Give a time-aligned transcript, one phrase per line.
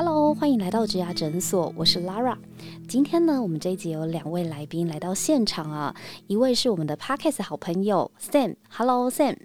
[0.00, 2.36] Hello，欢迎来到植牙诊所，我是 Lara。
[2.86, 5.92] 今天呢，我们这一集有两位来宾来到现场啊，
[6.28, 9.36] 一位是我们的 Parkes 好朋友 Sam，Hello Sam。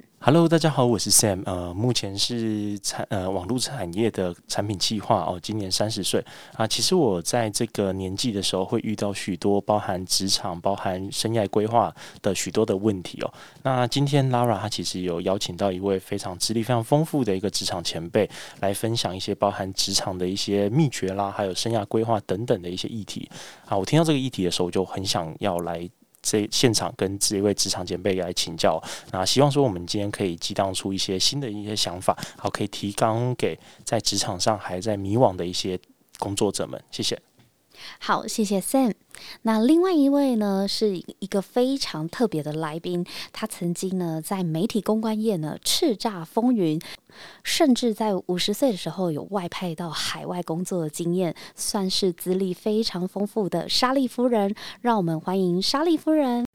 [0.47, 6.23] 大家好，我是 Sam，呃，目前是产呃网络产业的产品计划哦，今年三十岁
[6.53, 6.65] 啊。
[6.65, 13.33] 其实我在这个年纪的时候，会遇到许多包含职场、包含生涯规划的许多的问题哦。
[13.63, 18.29] 那今天 Lara 她其实有邀请到一位非常资历非常丰富的一个职场前辈，
[18.61, 23.29] 来分享一些包含职场的一些秘诀啦，还有生涯规划等等的一些议题
[23.65, 23.77] 啊。
[23.77, 25.89] 我听到这个议题的时候，就很想要来。
[26.23, 35.77] 这现场跟这一位职场前辈来请教，那希望说我们今天可以激荡出一些新的一些想法，好可以提纲给在职场上还在迷惘的一些
[36.17, 36.81] 工作者们。
[36.89, 37.21] 谢谢。
[37.99, 38.93] 好，谢谢 Sam。
[39.43, 46.81] 那另外一位呢，是一个非常特别的来宾，他曾经呢在媒体公关业呢叱咤风云，
[47.43, 54.53] 甚至在五十岁的时候有外派到海外工作的经验，算是资历非常丰富的莎莉夫人。
[54.81, 56.45] 让我们欢迎莎莉夫人。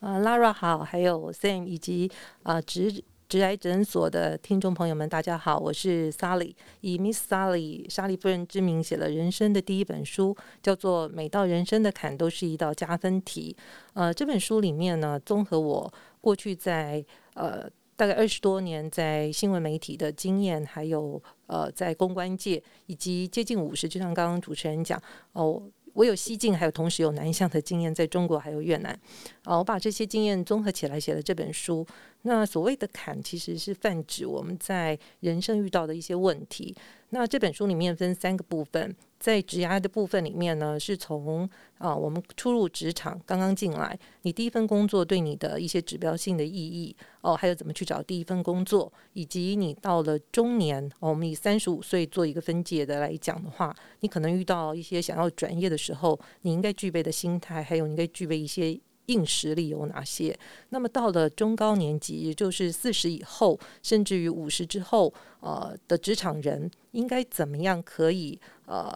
[0.00, 2.10] 呃，Lara 好，还有 Sam 以及
[2.42, 3.04] 啊直。
[3.28, 13.54] 直癌诊所的听众朋友们，大家好，我是 Sally，以 Miss Sally 莎莉夫人之名写了人生的第一本书，叫做《每道人生的坎都是一道加分题》。
[13.92, 24.98] 呃，这本书里面呢，综合我过去在呃大概二十多年在新闻媒体的经验，还有呃在公关界以及接近五十，就像刚刚主持人讲
[25.34, 25.62] 哦。
[25.94, 28.98] 我有西进，还有同时有南向的经验，在中国还有越南，
[29.44, 31.86] 啊，我把这些经验综合起来写了这本书。
[32.22, 36.74] 那所谓的坎，其实是泛指我们在人生遇到的一些问题。
[37.10, 38.94] 那这本书里面分三个部分。
[39.18, 41.48] 在职涯的部分里面呢，是从
[41.78, 58.80] 啊我们初入职场刚刚进来，你第一份工作对你的一些指标性的意义哦，还有怎么去找第一份工作，以及你到了中年，我们以三十五岁做一个分界的来讲的话，你可能遇到一些想要转业的时候，你应该具备的心态，还有你应该具备一些。
[59.08, 60.38] 硬实力有哪些？
[60.68, 68.94] 那么到了中高年级，也就是四十以后，甚至于五十之后，呃的职场人，应该怎么样可以呃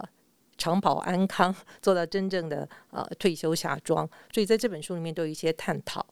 [0.57, 4.07] 长保安康，做到真正的呃退休下庄？
[4.33, 6.05] 所以在这本书里面都有一些探讨。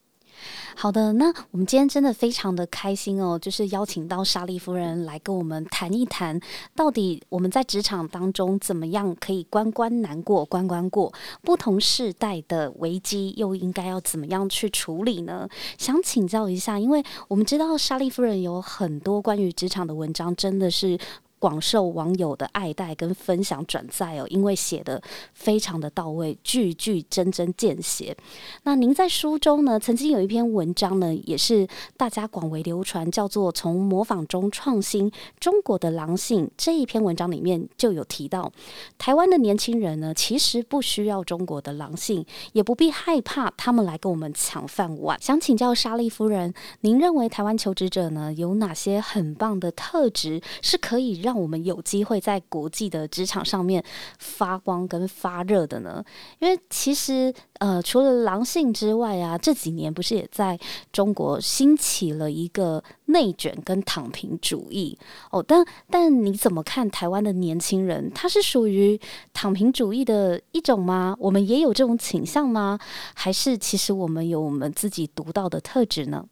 [0.75, 6.39] 好的，那我们今天真的非常的开心哦，就是邀请到莎莉夫人来跟我们谈一谈，
[6.73, 15.47] 到底我们在职场当中怎么样可以关关难过关关过，不同世代的危机又应该要怎么样去处理呢？
[15.77, 20.97] 想请教一下，因为我们知道莎莉夫人有很多关于职场的文章，真的是。
[21.41, 25.01] 广受网友的爱戴跟分享转载哦，因为写的
[25.33, 28.15] 非常的到位，句句针针见血。
[28.61, 38.51] 那您在书中呢，曾经有一篇文章呢，也是大家广为流传，叫做《从模仿中创新中国的狼性》这一篇文章里面就有提到，
[38.99, 45.19] 台湾的年轻人呢，其实不需要中国的狼性，也不必害怕他们来跟我们抢饭碗。
[45.19, 53.81] 想请教莎莉夫人，您认为台湾求职者呢，有哪些很棒的特质是可以让让我们有机会在国际的职场上面
[54.19, 56.03] 发光跟发热的呢？
[56.39, 60.59] 因为其实呃，除了狼性之外啊，这几年不是也在
[60.91, 64.97] 中国兴起了一个内卷跟躺平主义
[65.29, 65.41] 哦。
[65.41, 68.11] 但但你怎么看台湾的年轻人？
[68.13, 68.99] 他是属于
[69.31, 71.15] 躺平主义的一种吗？
[71.17, 72.77] 我们也有这种倾向吗？
[73.15, 76.25] 还是其实我们有我们自己独到的特质呢？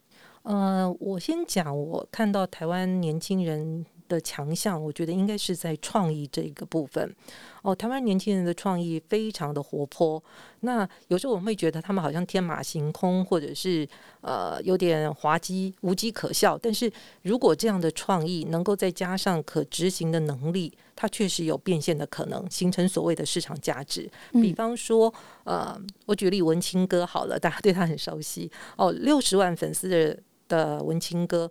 [0.43, 3.85] 呃，我先讲，我看到台湾年轻人。
[4.09, 7.15] 的强项，我觉得应该是在创意这个部分。
[7.61, 10.21] 哦，台湾年轻人的创意非常的活泼。
[10.61, 13.87] 那有时候我们会觉得他们好像天马行空，或者是
[14.21, 16.57] 呃有点滑稽、无稽可笑。
[16.57, 16.91] 但是
[17.21, 24.09] 如果这样的创意能够再加上可执行的能力，它确实有变现的可能，形成所谓的市场价值。
[24.31, 25.13] 比方说，
[25.43, 28.49] 呃，我举例文青哥好了，大家对他很熟悉。
[28.77, 30.17] 哦，六十万粉丝的
[30.47, 31.49] 的文青哥。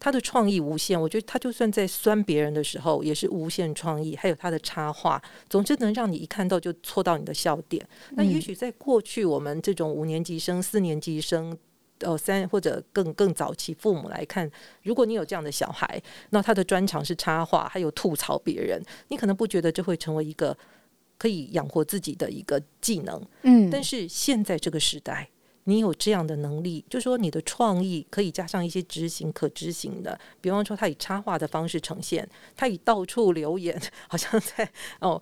[0.00, 4.16] 他的创意无限，我觉得他就算在酸别人的时候，也是无限创意。
[4.16, 7.86] 还有他的插画，总之能让你一看到就戳到你的笑点。
[8.12, 11.54] 那也许在过去，我们这种五年级生、四年级生，
[11.98, 14.50] 呃，三或者更更早期父母来看，
[14.82, 20.56] 如果你有这样的小孩，那他的专长是插画，还有吐槽别人，你可能不觉得这会成为一个
[21.18, 23.22] 可以养活自己的一个技能。
[23.42, 25.28] 嗯，但是现在这个时代。
[25.64, 34.68] 你有这样的能力，就说你的创意可以加上一些执行可执行的，比方说他以插画的方式呈现，他以到处留言，好像在
[35.00, 35.20] 哦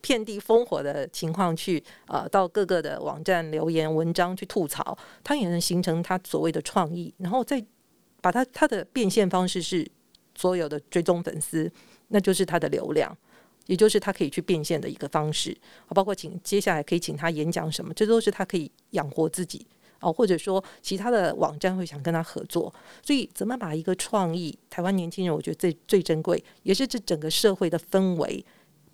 [0.00, 7.64] 遍地烽火的情况去呃到各个的网站留言文章去吐槽，他也能形成他所谓的创意，然后再
[8.20, 9.88] 把他他的变现方式是
[10.34, 11.70] 所有的追踪粉丝，
[12.08, 13.16] 那就是他的流量。
[13.68, 15.56] 也就是他可以去变现的一个方式，
[15.88, 19.66] 包括请接下来可以请他演讲什么，这都是他可以养活自己
[20.00, 22.72] 哦，或者说其他的网站会想跟他合作，
[23.02, 28.42] 所以怎么把一个创意，台湾年轻人我觉得最最珍贵，也是这整个社会的氛围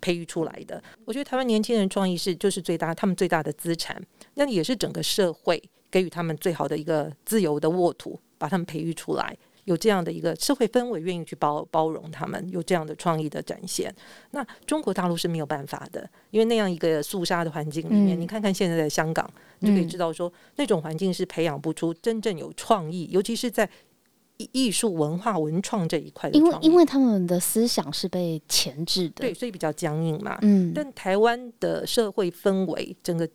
[0.01, 0.83] 培育出来的。
[1.05, 3.99] 我觉得台湾年轻人创意是就是最大他们最大的资产，
[4.33, 9.37] 那也是整个社会给予他们最好的一个自由的沃土，把他们培育出来。
[9.65, 13.93] 有这样的一个社会氛围，愿意去包包容他们，有这样的创意的展现。
[14.31, 19.29] 那中国大陆是没有办法的，因为那样一个肃杀的环境里面，你看看现在的香港，
[19.59, 23.69] 你就可以知道说，那种环境是培养不出真正有创意，尤其是在
[24.37, 26.29] 艺术、文化、文创这一块。
[26.29, 30.37] 因为因为他们的思想是被钳制的，对，所以比较僵硬嘛。
[30.41, 33.27] 嗯，但台湾的社会氛围，整个。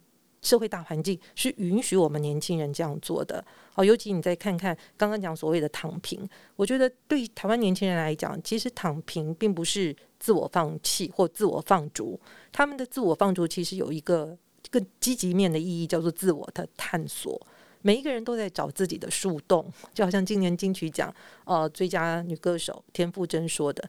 [0.42, 3.44] 社会大环境是允许我们年轻人这样做的，
[3.74, 12.18] 哦，尤其你再看看刚刚讲所谓的躺平，我觉得对台湾年轻人来讲，其实躺平并不是自我放弃或自我放逐，
[12.52, 14.36] 他们的自我放逐其实有一个
[14.70, 17.40] 更积极面的意义，叫做自我的探索。
[17.82, 19.64] 每一个人都在找自己的树洞，
[19.94, 21.14] 就好像今年金曲奖
[21.44, 23.82] 呃最佳女歌手田馥甄说的。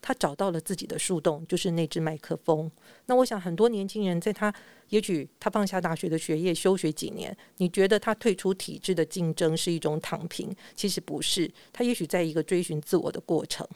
[0.00, 2.70] 他找到了自己的树洞，就是那只麦克风。
[3.06, 4.54] 那我想，很多年轻人在他
[4.90, 10.54] 也许他放下大学的学业，休学几年，你觉得他退出体制的竞争是一种躺平？
[10.74, 13.66] 其实不是，他也许在一个追寻自我的过程。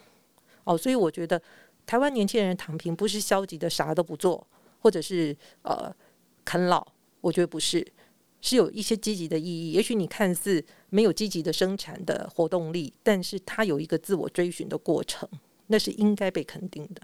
[0.64, 1.40] 哦，所以我觉得
[1.84, 4.46] 台湾年轻人躺平不是消极的啥都不做，
[4.78, 5.92] 或者是呃
[6.44, 6.86] 啃老，
[7.20, 7.84] 我觉得不是，
[8.40, 9.72] 是有一些积极的意义。
[9.72, 15.28] 也许你看似没有积极的生产的活动力，但是他有一个自我追寻的过程。
[15.72, 17.00] 那是应该被肯定的，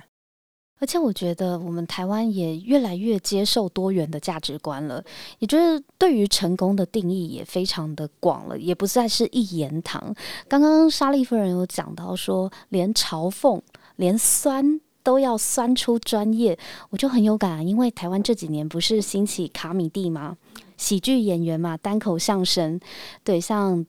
[0.80, 5.02] 而且我觉得我们台湾也越来越接受多元的价值观了，
[5.38, 10.12] 也就是对于成功的定义也非常的广了，也不再是一言堂。
[10.48, 13.62] 刚刚莎莉夫人有讲到说，连嘲讽、
[13.94, 16.58] 连酸都要酸出专业，
[16.90, 20.36] 我就很有感，因为台湾这几年不是兴起卡米蒂吗？
[20.76, 22.80] 喜剧演员嘛，单口相声，
[23.22, 23.86] 对，像。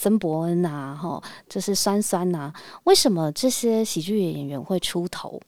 [0.00, 2.50] 曾伯恩呐，哈，就是酸酸呐。
[2.84, 5.38] 为什么这些喜剧演员会出头？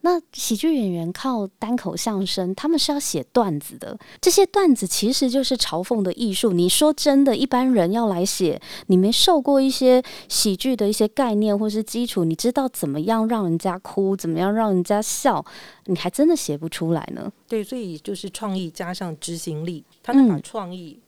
[0.00, 3.96] 那喜剧演员靠单口相声，他们是要写段子的。
[4.20, 6.52] 这些段子其实就是嘲讽的艺术。
[6.52, 15.44] 你说真的，一般人要来写，你没受过一些喜剧的一些概念或是基础，你知道怎么样让人家哭，怎么样让人家笑，
[15.84, 17.30] 你还真的写不出来呢。
[17.46, 20.98] 对，所以就是创意加上执行力，他能把创意。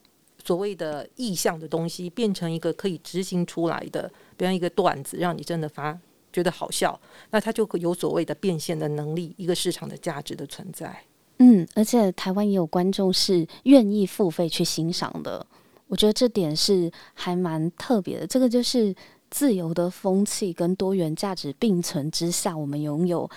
[0.45, 5.99] 所谓的意向的东西变成一个可以执行出来的，比方一个段子，让你真的发
[6.33, 7.01] 觉得好笑，
[7.31, 11.05] 那它就有所谓的变现的能力，一个市场的价值的存在。
[11.39, 15.45] 嗯，而且台湾也有观众是愿意付费去欣赏的，
[15.89, 18.27] 我觉得这点是还蛮特别的。
[18.27, 18.95] 这个就是
[19.31, 23.29] 自由的风气跟多元价值并存之下，我们拥有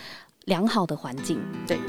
[0.45, 1.39] 良好的环境。
[1.65, 1.79] 对。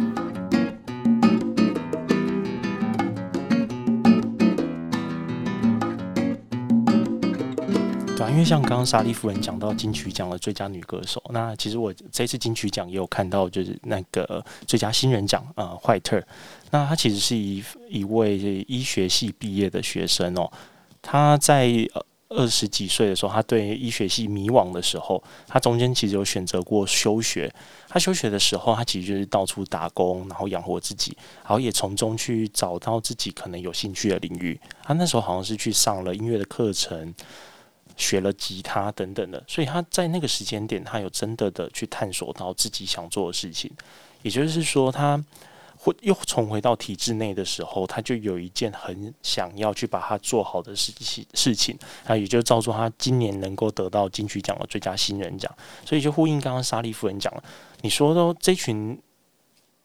[8.18, 16.20] 对，因为像刚刚莎莉夫人讲到金曲奖的最佳女歌手，那其实我这次金曲奖也有看到，就是那个最佳新人奖啊，怀特。
[16.72, 20.50] 那他其实是一一位医学系毕业的学生哦。
[21.00, 21.72] 他在
[22.30, 27.48] 二十几岁的时候，他对医学系迷惘的时候，他中间其实有选择过休学。
[27.88, 34.60] 他休学的时候，他其实就是到处打工，然后养活自己，然后也从中去找到自己可能有兴趣的领域。
[34.82, 37.14] 他那时候好像是去上了音乐的课程。
[37.98, 43.70] 学了吉他等等的，所以他在那个时间点，他有真的的去探索到自己想做的事情。
[44.22, 45.22] 也就是说，他
[45.76, 51.76] 会又重回到体制内的时候，他就有一件很想要去把它做好的事情事情。
[52.06, 55.52] 那也就造就他今年能够得到金曲奖的最佳新人奖。
[55.84, 57.42] 所以就呼应刚刚莎莉夫人讲了，
[57.82, 58.96] 你说的这群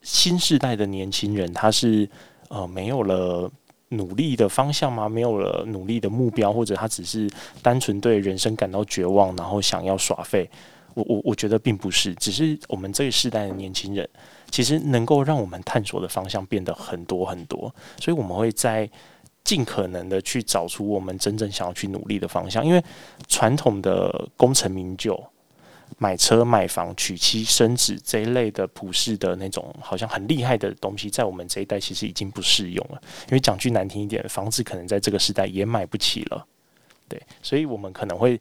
[0.03, 2.07] 新时代的年轻人，他是
[2.49, 3.51] 呃没有了。
[3.95, 5.07] 努力的方向吗？
[5.07, 7.29] 没有了努力的目标，或者他只是
[7.61, 10.49] 单纯对人生感到绝望，然后想要耍废。
[10.95, 14.07] 我我我觉得并不是，只是我们这个时代的年轻人，
[14.51, 18.87] 其实能够让我们探索的方向变得很多很多，所以我们会在
[19.43, 22.63] 尽可能的去找出我们真正想要去努力的方向。
[22.63, 22.83] 因为
[23.27, 25.19] 传统的功成名就，
[25.97, 33.01] 买车、买房、娶妻生子这一类的普世的那种好像很厉害的东西，在我们这一代其实已经不适用了。
[33.27, 36.45] 因为讲句难听一点，房子可能在这个时代也买不起了。
[37.07, 38.39] 对，所以我们可能会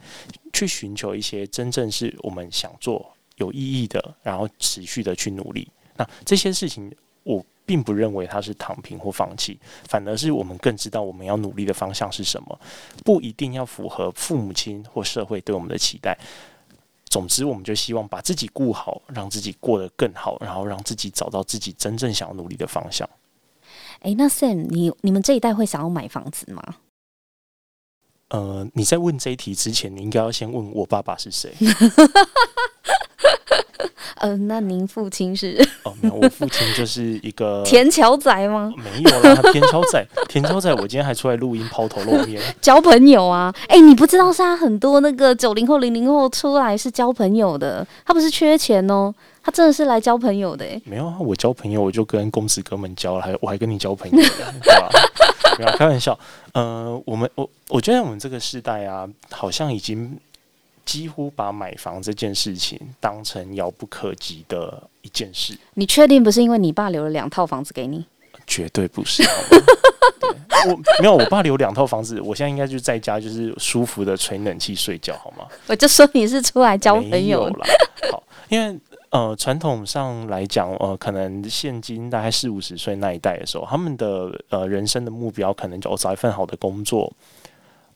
[0.53, 5.69] 去寻求一些真正是我们想做有意义的，然后持续的去努力。
[5.97, 6.91] 那这些事情，
[7.23, 12.59] 我并不认为它是躺平或放弃，反而是我们更知道我们要努力的方向是什么，
[13.05, 16.17] 不一定要符合父母亲或社会对我们的期待。
[17.13, 23.07] 总之，我们就希望把自己顾好，让自己过得更好，然后让自己找到自己真正想要努力的方向。
[24.01, 26.77] 哎，那 Sam，你你们这一代会想要买房子吗？
[28.29, 31.53] 呃，你在问这一题之前，你应该要先问我爸爸是谁。
[34.23, 35.61] 呃，那您父亲是？
[35.83, 38.73] 哦，没有，我父亲就是一个 田桥仔吗？
[38.77, 43.53] 没有啦，田桥仔，田桥仔，我今天还出来录音抛头露面， 交朋友啊！
[43.67, 49.13] 哎，你不知道，现在很多那个九零后、零零后出来是交朋友的，他不是缺钱哦，
[49.43, 50.65] 他真的是来交朋友的。
[50.65, 54.17] 哎，没有啊，我交朋友我就跟公子哥们交了，还我还跟你交朋友，
[54.63, 54.89] 对吧？
[55.59, 56.17] 不要开玩笑。
[56.55, 60.17] 呃，我们我我觉得我们这个时代啊，好像已经。
[60.85, 65.57] 几乎把买房这件事情当成遥不可及的一件事。
[65.75, 68.05] 你确定不是因为你爸留了两套房子给你？
[68.47, 69.23] 绝对不是。
[70.69, 75.47] 我没有，我爸留两套房子，我现在应该就在家，就是舒服的吹冷气睡觉，好吗？
[75.67, 77.67] 我就说你是出来交朋友了。
[78.13, 78.79] 好，因为
[79.11, 87.13] 呃，传统上来讲，呃，可能现今大概四五十岁那一代的时候，他们的呃人生的目标可能就找一份好的工作。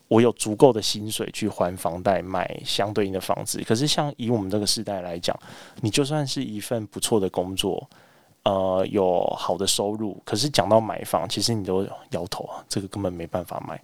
[0.09, 3.61] 我有足够的薪水去还房贷、买相对应的房子。
[3.67, 5.37] 可是，像以我们这个时代来讲，
[5.81, 7.85] 你就算是一份不错的工作，
[8.45, 13.81] 呃，有好的收入，可是讲到买房，其实你都摇头啊，这个根本没办法买。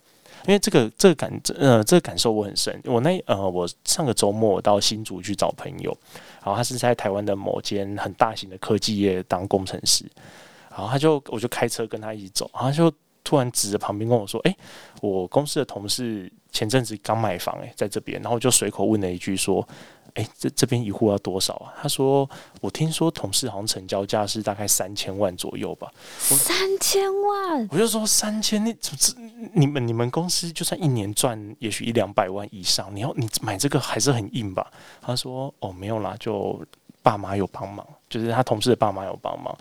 [0.46, 2.80] 因为这个这个感呃这个感受我很深。
[2.84, 5.96] 我那呃我上个周末到新竹去找朋友，
[6.44, 10.04] 然后他是在台湾的某间很大型的科技业当工程师，
[10.70, 12.92] 然后他就我就开车跟他一起走，然后就。
[13.24, 14.56] 突然指着旁边跟我说：“哎，
[15.00, 19.66] 我公司的同事前阵子刚买房，哎，在这边。”然后我就随口问了一句说
[20.14, 22.28] ：“哎，这这边一户要多少啊？”他说
[22.60, 28.76] ：“我听说同事好像成交价是大概三千万左右吧。”三千万，我就说三千，你
[29.54, 34.70] 你们你们公司就算一年赚也许一两百万以上，你要你买这个还是很硬吧？
[35.00, 36.60] 他说：“哦，没有啦，就
[37.02, 39.56] 爸妈有帮忙，就是他同事的爸妈有帮忙，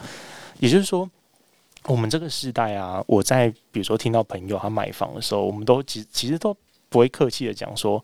[0.59, 1.09] 也就是说。”
[1.85, 6.55] 我们这个时代啊，我在比如说听到朋友他买房的时候，我们都其其实都
[6.89, 8.03] 不会客气的讲说，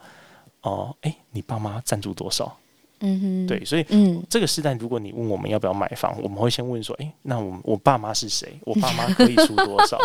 [0.62, 2.58] 哦，哎，你爸妈赞助多少？
[3.00, 8.58] 嗯哼，对，所以，嗯，这个时代，如果你问我们要不要买房，我们会先问说，哎，那我我爸妈是谁？
[8.66, 10.00] 我爸妈可以出多少？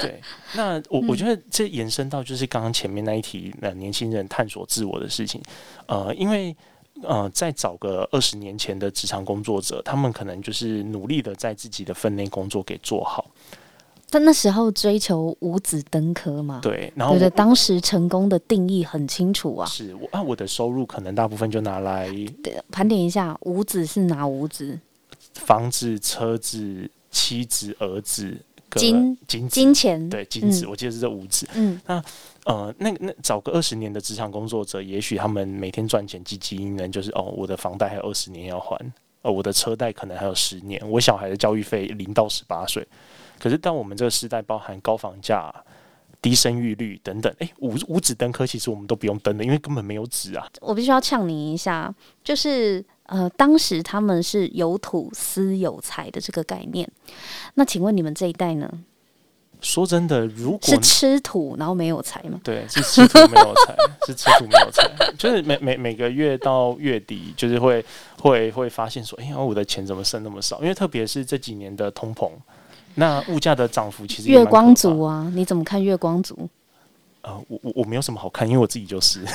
[0.00, 0.18] 对，
[0.54, 5.40] 那我我觉得这延伸到就是刚刚前面那一题，那年轻人探索自我的事情，
[5.86, 6.56] 呃，因为。
[7.02, 13.30] 呃，再找个二十年前的职场工作者，他们可能就是努力的在自己的分内工作给做好。
[14.08, 19.66] 但那时候追求五子登科嘛，对，然后对当时成功的定义很清楚啊。
[19.66, 22.08] 是我啊，我的收入可能大部分就拿来
[22.70, 24.78] 盘点一下，五子是哪五子？
[25.34, 28.38] 房子、车子、妻子、儿子、
[28.72, 31.48] 金金金钱，对金子，我记得是这五子。
[31.54, 32.02] 嗯，那。
[32.46, 38.78] 呃，那那找个二十年的职场工作者，也许他们每天赚钱积积阴呢，就是哦，我的房贷还有二十年要还，
[39.22, 42.86] 哦，我的车贷可能还有十年，我小孩的教育费零到十八岁。
[43.40, 45.52] 可是，当我们这个时代包含高房价、
[46.22, 50.48] 低生育率等等，哎，五五子登科，其实我们都不用登的，因为根本没有子啊。
[50.60, 51.92] 我必须要呛你一下，
[52.22, 56.88] 就是呃，当时他们是有土私有财的这个概念，
[57.54, 58.70] 那请问你们这一代呢？
[59.60, 62.38] 说真的，如果是吃土，然后没有财吗？
[62.44, 63.74] 对，是吃土没有财，
[64.06, 64.86] 是吃土没有财。
[65.16, 67.82] 就是每每每个月到月底，就是会
[68.20, 70.60] 会会发现说，哎呀，我的钱怎么剩那么少？
[70.60, 72.30] 因为特别是这几年的通膨，
[72.96, 76.48] 那物价的涨幅其实月光族啊，你怎么看月光族？
[77.22, 79.20] 呃，我我我没有什么好看，因为我自己就是。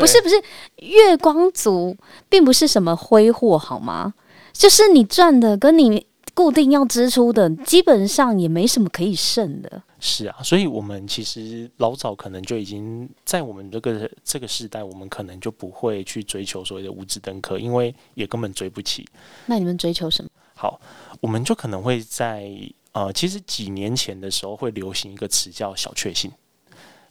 [0.00, 0.42] 不是不是，
[0.76, 1.96] 月光族
[2.28, 4.14] 并不是什么挥霍好吗？
[4.52, 6.06] 就是你赚的跟你。
[6.34, 9.82] 固定要支出的，基本上也没什么可以剩的。
[10.00, 19.06] 是啊，所以我们其实老早可能就已经在我们这个这个时代，我们可能就不会去追求所谓的无子登科，因为也根本追不起。
[19.44, 20.30] 那你们追求什么？
[20.54, 20.80] 好，
[21.20, 22.50] 我们就可能会在
[22.92, 26.32] 呃，其实几年前的时候会流行一个词叫小确幸。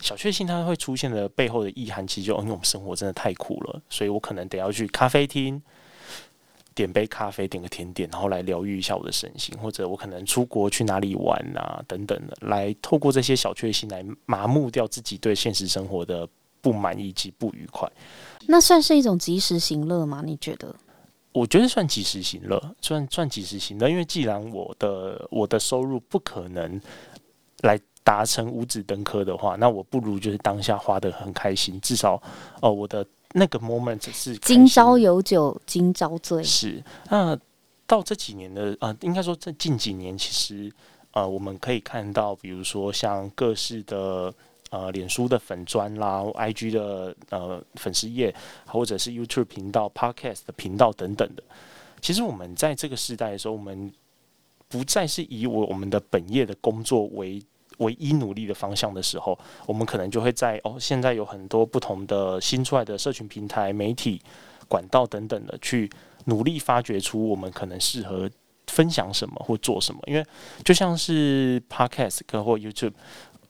[0.01, 5.61] 小确幸它会出现的背后的意涵，其实就因为我们生活真的太苦了，所以我可能得要去咖啡厅。
[6.73, 16.25] 点杯咖啡，点个甜点，然后来疗愈一下我的身心，或者我可能出国去哪里玩啊，等等的，来透过这些小确幸来麻木掉自己对现实生活的
[16.61, 17.91] 不满意及不愉快。
[18.47, 20.23] 那算是一种及时行乐吗？
[20.25, 20.73] 你觉得？
[21.33, 26.79] 我觉得算及时行乐，算算及时行乐，因为既然我的我的收入不可能
[27.63, 32.21] 来达成五指登科的话，那我不如就是当下花的很开心，至少
[32.61, 36.43] 哦，我的那个 moment 是今朝有酒今朝醉。
[36.43, 37.37] 是那
[37.85, 40.71] 到这几年的啊，应该说这近几年，其实
[41.11, 44.33] 呃，我们可以看到，比如说像各式的。
[44.71, 48.33] 呃，脸书的粉砖啦，IG 的呃粉丝页，
[48.65, 51.43] 或者是 YouTube 频道、Podcast 的频道等等的。
[51.99, 53.91] 其实我们在这个时代的时候，我们
[54.69, 57.43] 不再是以我我们的本业的工作为
[57.81, 64.19] 唯一努力的方向的时候，我们可能就会在哦，现在有很多不同的新出来的社群平台、媒体
[64.67, 65.89] 管道等等的，去
[66.25, 68.29] 努力发掘出我们可能适合
[68.67, 70.01] 分享什么或做什么。
[70.07, 70.25] 因为
[70.63, 72.93] 就像是 Podcast 或 YouTube，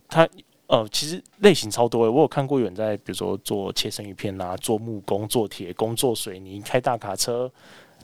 [0.10, 0.28] 它。
[0.68, 7.52] 呃，其实类型超多诶，我有看过有人在，比如说做切生鱼片啊，做木工、做铁工、做水泥、开大卡车、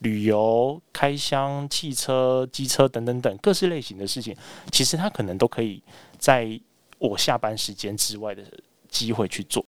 [0.01, 4.35] 旅游、开箱、汽车、机车等等等各式类型的事情，
[4.71, 5.81] 其实他可能都可以
[6.17, 6.59] 在
[6.99, 8.43] 我下班时间之外的
[8.89, 9.65] 机会去做。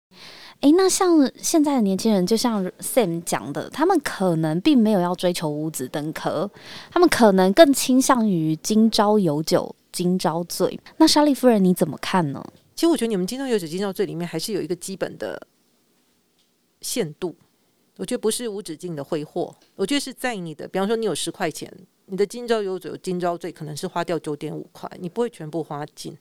[0.60, 6.50] 诶，那像现在的年轻人，就像 Sam 讲的，他们可能并没有要追求五子登科，
[6.90, 10.78] 他们可能更倾向于今朝有酒今朝醉。
[10.96, 12.42] 那莎莉夫人你怎么看呢？
[12.74, 15.46] 其实我觉得你们《今朝有酒今朝醉》里面还是有一个基本的
[16.80, 17.34] 限度，
[17.96, 21.72] 我觉得不是无止境的挥霍，我觉得是在你的，比方说你有十块钱，
[22.06, 26.16] 你的今朝有酒今朝醉可能是花掉九点五块，你不会全部花尽。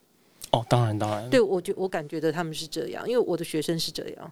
[0.51, 4.31] 哦，当然当然，对我觉我感觉的他们是这样，因为我的学生是这样，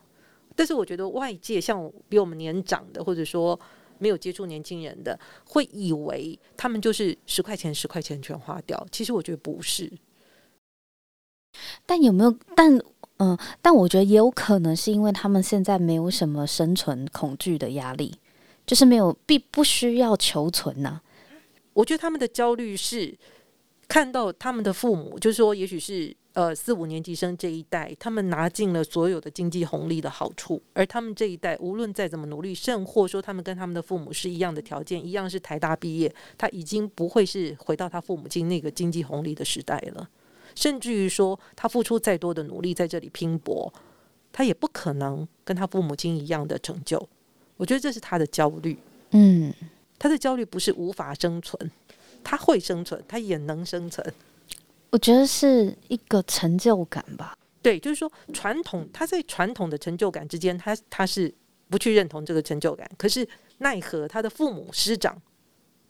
[0.56, 3.60] 但是我觉得外界像比我们年长的，或者说
[3.98, 9.92] 没有接触年轻人的，会以为他们就是十块钱十块钱全花掉，其实我觉得不是。
[11.86, 12.38] 但有没有？
[12.56, 12.80] 但
[13.24, 18.12] 嗯，但我觉得也有可能是因为他们现在没有什么生存恐惧的压力，
[18.66, 21.00] 就是没有必不需要求存呐。
[21.74, 23.16] 我觉得他们的焦虑是
[23.88, 40.10] 看到他们的父母，就是说，也许是呃四五年级生这一代，他们拿尽了所有的经济红利的好处，而他们这一代无论再怎么努力，甚或说他们跟他们的父母是一样的条件，一样是台大毕业，他已经不会是回到他父母亲那个经济红利的时代了。
[40.56, 43.74] 甚至于说，他付出再多的努力在这里拼搏，
[44.32, 47.10] 他也不可能跟他父母亲一样的成就。
[47.58, 48.78] 我觉得这是他的焦虑。
[49.12, 49.54] 嗯，
[50.00, 51.72] 他的焦虑不是无法生存，
[52.24, 54.14] 他会生存，他也能生存。
[54.90, 57.38] 我觉得是一个成就感吧。
[57.62, 61.34] 对，就是说传统他在传统的成就感之间，他他是
[61.70, 62.90] 不去认同这个成就感。
[62.98, 63.28] 可是
[63.60, 65.16] 奈何他的父母师长，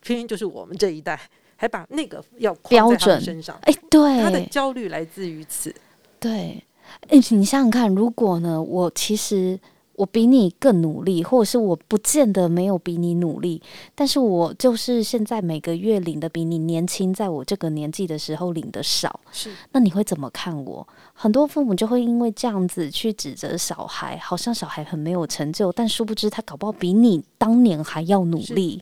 [0.01, 1.29] 偏偏就是我们这一代。
[1.61, 5.71] 还把那个要标准身上，哎，对，他的焦虑来自于此。
[6.19, 6.63] 对，
[7.07, 9.59] 哎，你想想看，如果呢，我其实
[9.93, 13.61] 我比你更努力，或者是我不见得没有比你努力，
[13.93, 20.87] 但是我就是现在每个月领的比你年轻，在我这个年纪的时候领的少，是，那你会怎么看我？
[21.13, 28.81] 很多父母就会因为这样子去指责小孩，好像小孩很没有成就，但殊不知他搞不好比你当年还要努力。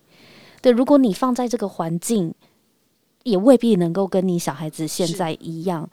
[0.61, 2.33] 对，如果你放在这个环境。
[3.23, 5.89] 也未必能够跟你小孩子现在一样，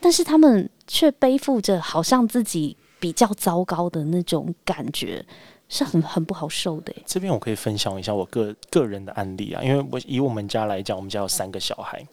[0.00, 5.24] 但是他们却背负着好像自己比较糟糕的那种感觉，
[5.68, 6.92] 是很很不好受的。
[7.06, 12.04] 这边我可以分享一下我个个人的案例啊，因为我以我们家来讲，我们家有三个小孩。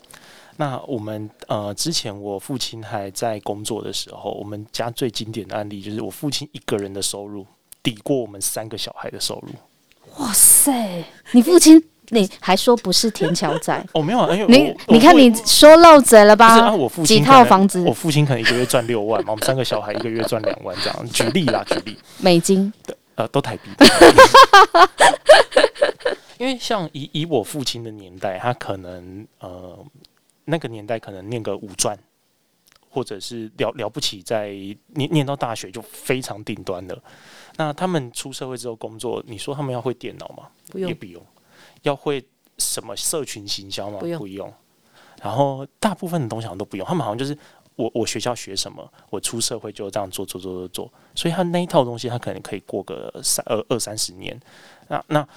[0.57, 7.47] 那我们呃，之前我父亲还在工作的时候，我们家最经典的案例就是我父亲一个人的收入
[7.81, 9.49] 抵过我们三个小孩的收入。
[10.19, 11.81] 哇塞，你父亲！
[12.13, 13.83] 你还说不是田桥仔？
[13.93, 16.59] 哦，没有啊，因为你你看你说漏嘴了吧？
[16.59, 21.09] 啊，我父亲几套房子，我父亲可能一个月赚六万嘛，我们三个小孩一个月赚两万这样。
[21.09, 23.69] 举例啦，举例，美金的呃，都台币。
[26.37, 29.77] 因为像以以我父亲的年代，他可能呃
[30.45, 31.97] 那个年代可能念个五专，
[32.89, 34.49] 或者是了了不起，在
[34.87, 36.97] 念念到大学就非常顶端了。
[37.55, 40.47] 那他们出社会之后工作，你说他们要会电脑吗？
[40.71, 41.23] 不用，也不用。
[41.83, 42.23] 要会
[42.57, 43.99] 什么社群行销吗？
[43.99, 44.53] 不用，不用。
[45.21, 47.37] 然后大部分的东西好像都不用，他们好像就是
[47.75, 50.93] 我我学校学什么，我出社会就这样做做做做做。
[51.13, 54.39] 所以他那一套东西，他可能可以过个三二二三十年。
[54.87, 55.27] 那那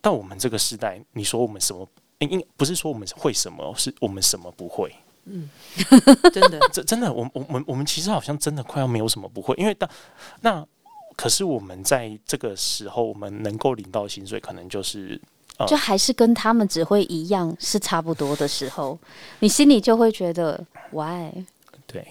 [0.00, 1.88] 到我们这个时代，你说我们什么？
[2.20, 4.94] 应不是说我们会什么，是我们什么不会？
[5.24, 5.50] 嗯，
[6.32, 9.90] 真的，这真的，我我们我们其实好像真的快要没有什么不会，因为当
[10.42, 10.64] 那
[11.16, 15.20] 可是我们在这个时候，我们能够领到薪水，可能就是。
[15.66, 18.98] 就还是跟他们只会一样是差不多的时候，
[19.38, 21.30] 你心里就会觉得 why？
[21.86, 22.04] 对，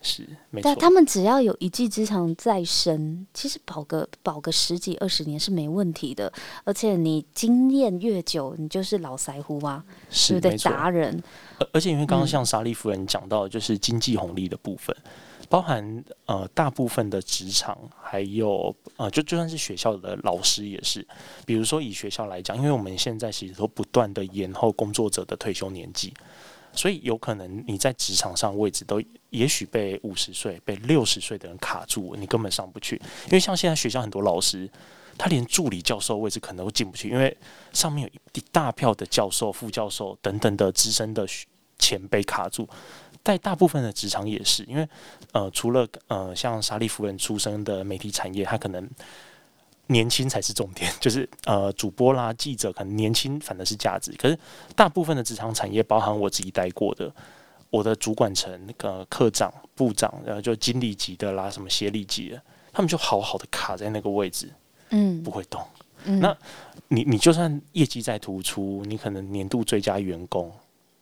[0.00, 0.78] 是没错但。
[0.78, 6.32] 他们只要有一技之长在身，其实保个保个十几二十年是没问题的。
[6.64, 10.70] 而且你经验越久，你就是老腮胡啊，是对不对？
[10.70, 11.22] 达人，
[11.58, 14.96] 而而且因为刚刚嗯像莎莉夫人讲到，就是经济红利的部分，
[15.48, 21.06] 包含呃大部分的职场，还有呃就就算是学校的老师也是，
[21.46, 26.12] 比如说以学校来讲，因为我们现在其实都不断的延后工作者的退休年纪，
[26.72, 32.96] 所以有可能你在职场上位置都也许被五十岁、被六十岁的人卡住，你根本上不去。
[33.24, 34.70] 因为像现在学校很多老师，
[35.16, 37.34] 他连助理教授位置可能都进不去，因为
[37.72, 41.26] 上面有一大票的教授、副教授等等的资深的
[41.78, 42.68] 前辈卡住。
[43.28, 44.88] 在大部分的职场也是，因为
[45.32, 48.88] 呃，除了呃像莎莉夫人出身的媒体产业，它可能
[49.88, 54.12] 年轻才是重点， 就是呃主播啦、记者可能年轻反而是价值。
[54.12, 54.38] 可是
[54.74, 57.12] 大部分的职场产业，包含我自己待过的，
[57.68, 64.50] 我的主管层那个科长、部长，然后就经理级的啦，什么协理级的，他们就好好的卡在那个位置，
[64.88, 65.62] 嗯不会动。
[66.04, 66.34] 嗯那
[66.88, 70.50] 你你就算业绩再突出，你可能年度最佳员工，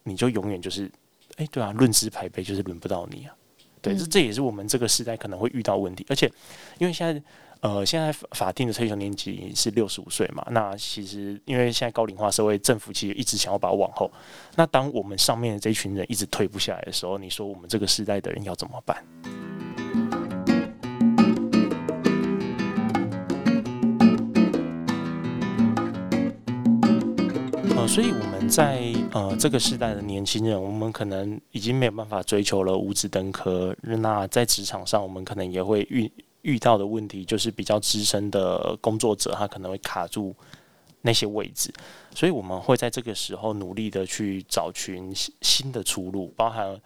[0.03, 0.91] 你就永远就是，
[1.37, 3.35] 哎、对啊，论资排辈就是轮不到你啊。
[3.83, 6.05] 对，这嗯这也是我们这个时代可能会遇到问题。
[6.09, 6.31] 而且，
[6.79, 7.22] 因为现在
[7.61, 14.11] 呃，现在法法定的退休年纪是六十五岁嘛，那其实因为现在高龄化社会，政府其实一直想要把它往后。
[14.57, 19.03] 那当我们上面的这一群人一直退不下来的时候，你说我们这个时代的人要怎么办？
[27.87, 33.75] 所以我们在呃这个时代的年轻人，我们可能已经没有办法追求了五子登科。
[33.81, 40.35] 那在职场上，我们可能也会遇遇到的问题，就是比较资深的工作者，他可能会卡住
[41.01, 41.72] 那些位置。
[42.14, 46.79] 所以我们会在这个时候努力的去找寻新新的出路，包含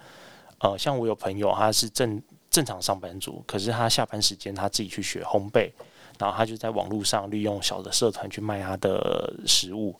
[0.59, 5.73] 呃，像我有朋友他是正正常上班族，可是他下班时间他自己去学烘焙，
[6.19, 9.97] 然后他就在网络上利用小的社团去卖他的食物。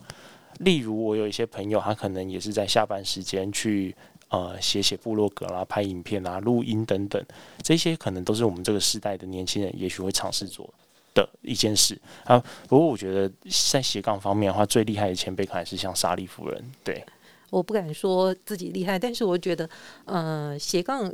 [0.59, 3.95] 例如，我有一些朋友，他可能也是在下班时间去
[4.29, 7.25] 呃写写部落格啦、拍影片啊、录音等等，
[7.63, 10.69] 这些可能都是我们这个时代的年轻人也许会尝试做
[11.15, 12.39] 的一件事啊。
[12.69, 13.31] 不过，我觉得
[13.73, 17.05] 在斜杠方面的话，最厉害的前辈可能是像莎莉夫人，对，
[17.49, 19.69] 我不敢说自己厉害，但是我觉得，
[20.05, 21.13] 呃，斜杠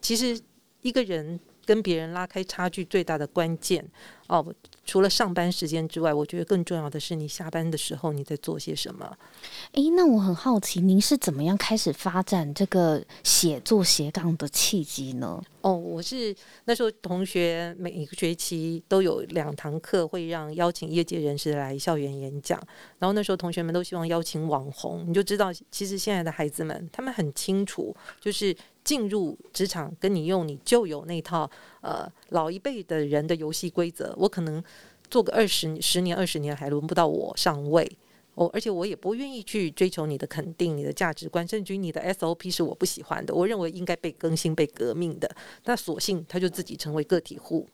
[0.00, 0.40] 其实
[0.82, 3.84] 一个人跟别人拉开差距最大的关键
[4.28, 4.44] 哦，
[4.84, 9.16] 除了上班时间之外，我觉得更重要的是你下班的时候你在做些什么。
[9.72, 15.42] 诶，那我很好奇，您是怎么样开始发展这个写作斜杠的契机呢？
[15.62, 16.34] 哦，我是
[16.66, 22.60] 那时候同学每一个学期都有两堂课会让邀请业界人士来校园演讲，
[22.98, 34.62] 然后那时候同学们都希望邀请网红，你就知道其实现在的孩子们他们很清楚，就是进入职场跟你用你就有那套呃老一辈的人的游戏规则，我可能
[35.10, 37.90] 做个二十十年二十年还轮不到我上位。
[38.34, 45.30] 哦，而且我也不愿意去追求你的肯定、你的价值观，甚至于你的 SOP 是我不喜欢的，我认为应该被更新、被革命的。
[45.66, 47.64] 那索性他就自己成为个体户。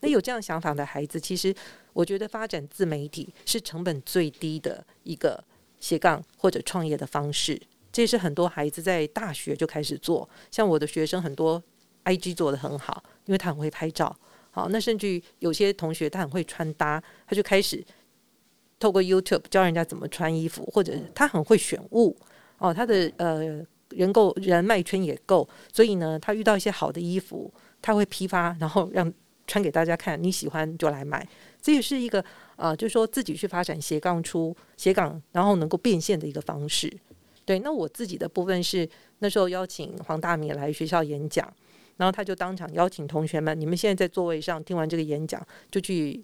[0.00, 1.54] 那有这样想法的孩子，其实
[1.92, 5.44] 我觉得发展自媒体是成本最低的一个
[5.78, 7.62] 斜杠或者创业的方式。
[7.98, 11.60] 这也是很多孩子在大学就开始做，像我的学生很多
[12.04, 14.16] IG 做的很好，因为他很会拍照。
[14.52, 17.84] 好，那甚至有些同学他很会穿搭，他就开始
[18.78, 22.16] 透过 YouTube 教人家怎么穿衣服，或者他很会选物
[22.58, 29.12] 哦，他的呃人够人脉圈也够，所以呢，他遇到一些好的衣服，他会批发，然后让
[29.48, 31.28] 穿给大家看，你喜欢就来买。
[31.60, 36.96] 这也是一个呃，就是说自己去发展斜杠出斜杠，然后能够变现的一个方式。
[37.48, 38.86] 对，那我自己的部分是
[39.20, 41.50] 那时候邀请黄大米来学校演讲，
[41.96, 46.22] 然后他就当场邀请同学们，你们现在在座位上听完这个演讲，就去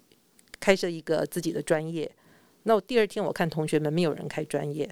[0.59, 2.15] 开设一个自己的专业。
[2.61, 4.87] 那我第二天我看同学们没有人开专业，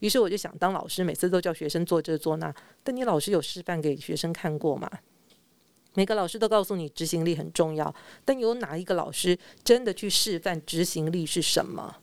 [0.00, 4.90] 于是我就想当老师，每次都叫学生做这做那，但你老师有示范给学生看过吗？
[5.94, 7.94] 每个老师都告诉你执行力很重要，
[8.24, 11.98] 但有哪一个老师真的去示范执行力是什么？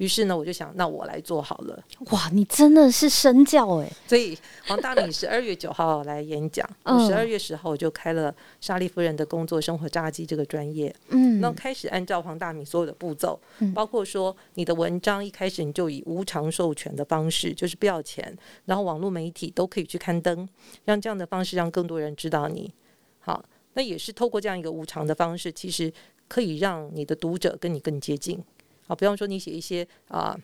[0.00, 1.84] 于是呢，我就想，那我来做好了。
[2.10, 3.92] 哇，你真的是身教诶。
[4.06, 4.34] 所以
[4.66, 10.94] 黄大米十二月九号来演讲，嗯十二月十号我就开了莎莉夫人的工作生活炸鸡这个专业。
[11.10, 18.34] 嗯，那开始按照黄大米所有的步骤，嗯包括说你的文章一开始你就以无偿授权的方式，就是不要钱，
[18.64, 20.48] 然后网络媒体都可以去刊登，
[20.86, 22.72] 让这样的方式让更多人知道你。
[23.18, 25.92] 好，那也是透过这样一个无偿的方式，其实
[26.26, 28.42] 可以让你的读者跟你更接近。
[28.90, 30.36] 好，比方说你写一些啊。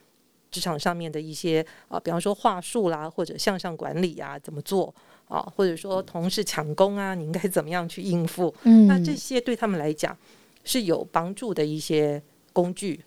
[0.49, 4.95] 职场上面的一些啊，比方说话术啦，或者向上管理啊，怎么做？
[5.29, 8.55] 啊，或者说同事抢功啊，你应该怎么样去应付？
[8.63, 10.17] 嗯，那这些对他们来讲
[10.65, 12.23] 是有帮助的一些
[12.55, 13.05] 工具。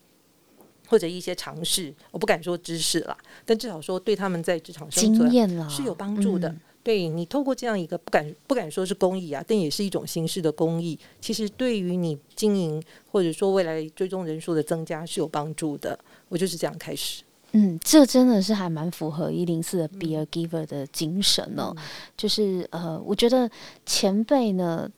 [0.89, 5.29] 或者一些尝试，我不敢说知识啦，但至少说对他们在职场生存
[5.69, 6.53] 是有帮助的。
[6.83, 15.97] 对你透过这样一个不敢不敢说是公益啊，但也是一种形式的公益，其实对于你经营或者说未来追踪人数的增加是有帮助的。
[16.27, 17.23] 我就是这样开始。
[17.51, 21.75] 嗯，这真的是还蛮符合一零四的 Be a Giver 的精神哦。
[22.15, 23.49] 就是呃，我觉得
[23.85, 24.89] 前辈呢。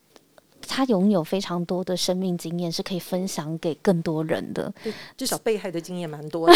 [0.72, 4.74] 他拥有非常多的生命经验，是可以分享给更多人的。
[5.18, 6.54] 至少被害的经验蛮多的，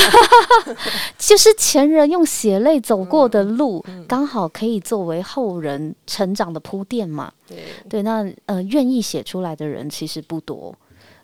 [1.19, 7.29] 就是前人用血泪走过的路，刚好可以作为后人成长的铺垫嘛。
[7.45, 7.57] 对
[7.89, 10.73] 对，那呃，愿意写出来的人其实不多。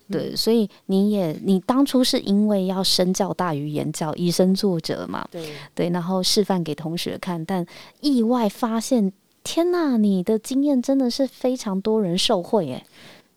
[0.09, 5.25] 对，所以你也，你当初是因为要身教大于言教，以身作则嘛。
[5.31, 7.65] 对对，然后示范给同学看，但
[8.01, 9.13] 意外发现。
[9.43, 12.85] 天呐，你的经验真的是非常多人受惠诶。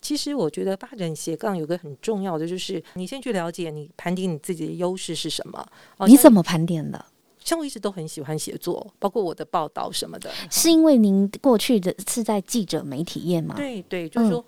[0.01, 5.67] 其实我觉得发展斜杠有个很重要的，就是你先去了解你盘点你自己的优势是什么。
[6.07, 7.03] 你怎么盘点的？
[7.43, 10.31] 像我一直都很喜欢写作，包括我的报道什么的。
[10.51, 13.55] 是因为您过去的是在记者媒体业吗？
[13.57, 14.45] 对对，就是说，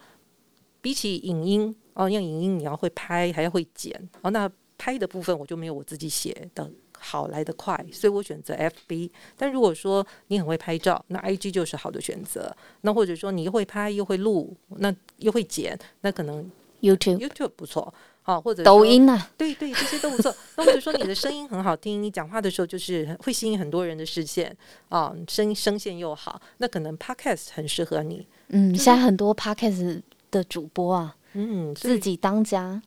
[0.80, 6.70] 比起影音哦，因为影音你要会拍，还要会剪哦，那拍的部分我就没有我自己写的。
[7.06, 9.10] 好来得快，所以我选择 FB。
[9.38, 12.54] 但如果说你很会拍照，那 IG 就是好的选择。
[12.80, 17.94] 那或者说你又会拍又会录，那又会剪，那可能 YouTube YouTube 不错。
[18.22, 19.30] 好，或者抖音啊？
[19.38, 20.34] 对对，这些都不错。
[20.58, 24.54] 那或者说你的声音很好听，你讲话的时候就是会吸引很多人的视线
[24.88, 28.26] 啊，声声线又好，那可能 Podcast 很适合你。
[28.48, 32.82] 嗯，现在很多 Podcast 的主播啊，嗯，自己当家。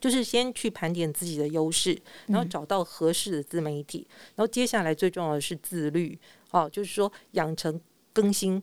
[0.00, 1.96] 就是先去盘点自己的优势，
[2.28, 6.18] 然后找到合适的自媒体，然后接下来最重要的是自律
[6.50, 7.78] 哦，就是说养成
[8.12, 8.62] 更新，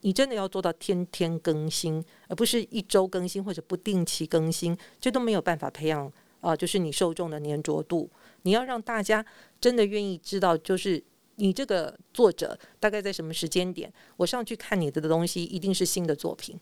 [0.00, 8.10] 你真的要做到天天更新，而不是一周更新或者不定期更新，这都没有办法培养啊，就是你受众的粘着度。
[8.42, 9.24] 你要让大家
[9.60, 11.02] 真的愿意知道，就是
[11.36, 16.58] 你这个作者大概在什么时间点，我上去看你的东西，一定是新的作品。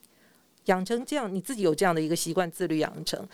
[0.64, 3.28] 养成这样，你自己有这样的一个习惯，自律养成。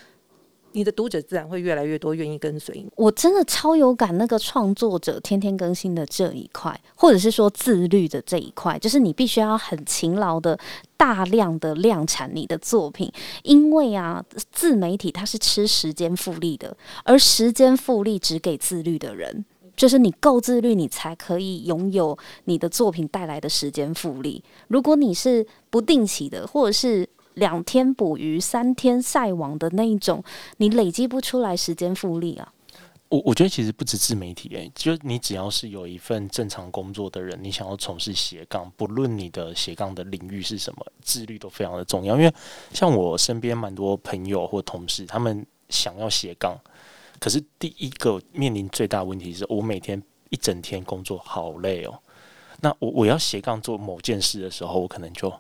[0.72, 2.90] 你的读者自然会越来越多，愿意跟随你。
[2.96, 10.58] 我真的超有感，那个创作者天天更新的这一块，或者是说自律的这一块，就是你必须要很勤劳的、
[10.96, 13.10] 大量的量产你的作品。
[13.42, 19.44] 因为啊，自媒体它是吃时间复利的，而时间复利只给自律的人，
[19.76, 24.42] 就是你够自律，你才可以拥有你的作品带来的时间复利。
[24.68, 30.22] 如果你是不定期的，或者是两天捕鱼三天晒网的那一种，
[30.58, 32.52] 你累积不出来时间复利啊！
[33.08, 42.16] 我我觉得其实不止自媒体，诶，就你只要是有一份正常工作的人，你想要从事斜杠，不论你的斜杠的领域是什么，自律都非常的重要。
[42.16, 42.34] 因为
[42.72, 46.58] 像我身边蛮多朋友或同事，他们想要斜杠，
[47.20, 51.98] 可是第一个面临最大问题是我每天一整天工作好累哦。
[52.60, 55.30] 那我我要斜杠做某件事的时候，我可能就。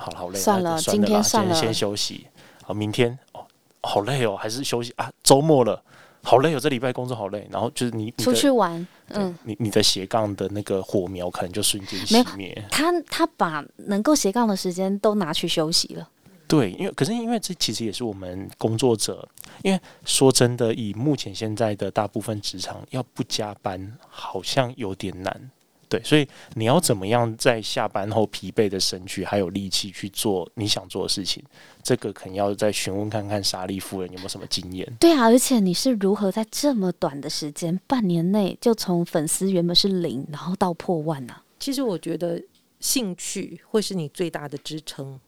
[0.00, 2.26] 好，好累，算了，今天算了，先休息。
[2.64, 3.44] 好，明天哦，
[3.82, 5.12] 好累哦，还是休息啊？
[5.22, 5.82] 周末了，
[6.22, 7.46] 好累哦，这礼拜工作好累。
[7.52, 12.64] 然后就是你出去玩，嗯，你你的斜杠的那个火苗可能就瞬间熄灭。
[12.70, 16.08] 他他把能够斜杠的时间都拿去休息了。
[16.48, 19.28] 对，因为可是因为这其实也是我们工作者，
[19.62, 25.50] 因为说真的，以目前现在的大部分职场，要不加班好像有点难。
[25.90, 31.42] 对，所以你要怎么样在下班后疲惫的身躯还有力气去做你想做的事情？
[31.82, 34.86] 这个可能要再询问看看莎莉夫人有没有什么经验。
[35.00, 41.34] 对啊，而且你是如何在这么短的时间，半年内就从粉丝原本是零，然后到破万呢？
[41.58, 42.40] 其实我觉得
[42.78, 45.18] 兴趣会是你最大的支撑，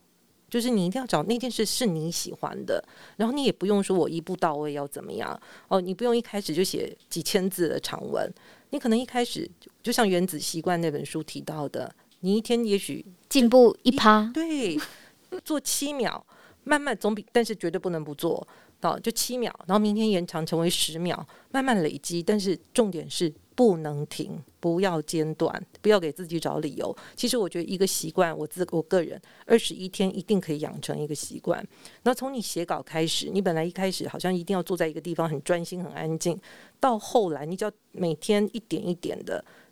[0.49, 2.85] 就是你一定要找那件事是你喜欢的，
[3.17, 8.33] 然后你也不用说我一步到位要怎么样哦，你不用一开始就写几千字的长文。
[8.71, 9.47] 你可能一开始
[9.83, 14.79] 就像《原子习惯》那本书提到的，你一天也许进步一趴，对，
[15.45, 16.25] 做七秒，
[16.65, 18.47] 慢慢总比，但是绝对不能不做。
[18.81, 22.21] 到就七秒，然后明天延长成为十秒，慢慢累积。
[22.21, 26.93] 但是重点是不能停，不要间断，不要给自己找理由。
[27.15, 31.65] 其实我觉得一个习惯，我自我个人二十一天一定可以养成一个习惯。
[32.03, 36.37] 那从你写稿开始，你本来一开始好像一定要坐在一个地方很专心、很安静，
[36.81, 39.45] 到后来你只要每天一点一点的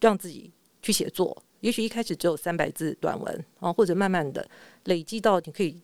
[0.00, 1.42] 让自己去写作。
[1.60, 4.48] 也许一开始只有三百字短文啊，或者慢慢的
[4.84, 5.76] 累积到你可以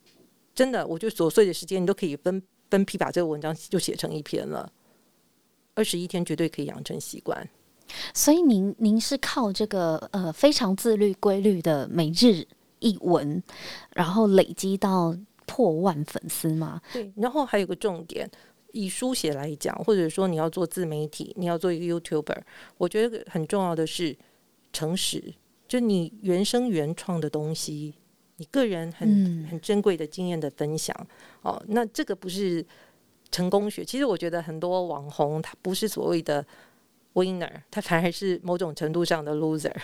[0.55, 2.43] 真的，我觉得琐碎的时间你都可以分。
[2.71, 4.73] 分批把这个文章就写成一篇了，
[5.75, 7.47] 二十一天绝对可以养成习惯。
[8.15, 12.43] 所以您您是靠这个呃非常自律规律的每日
[12.79, 13.43] 一文，
[13.95, 16.81] 然后累积到破万粉丝吗？
[16.95, 18.27] 对，然后还有个重点，
[18.73, 22.39] 以书写来讲，或者说你要做自媒体，你要做一个 YouTuber，
[22.77, 24.17] 我觉得很重要的是
[24.73, 25.23] 诚实，
[25.69, 27.95] 就你原生原创的东西，
[28.37, 30.95] 你个人很、嗯很珍贵的经验的分享
[31.43, 32.65] 哦，那这个不是
[33.31, 33.85] 成功学。
[33.85, 36.45] 其实我觉得很多网红他不是所谓的
[37.15, 39.75] winner，他反而是某种程度上的 loser。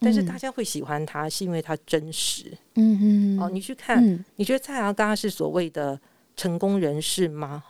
[0.00, 2.52] 但是嗯大家会喜欢他，是因为他真实。
[2.74, 5.98] 嗯嗯哦，你去看，嗯，你觉得蔡阿嘎是所谓的
[6.36, 7.64] 成功人士吗？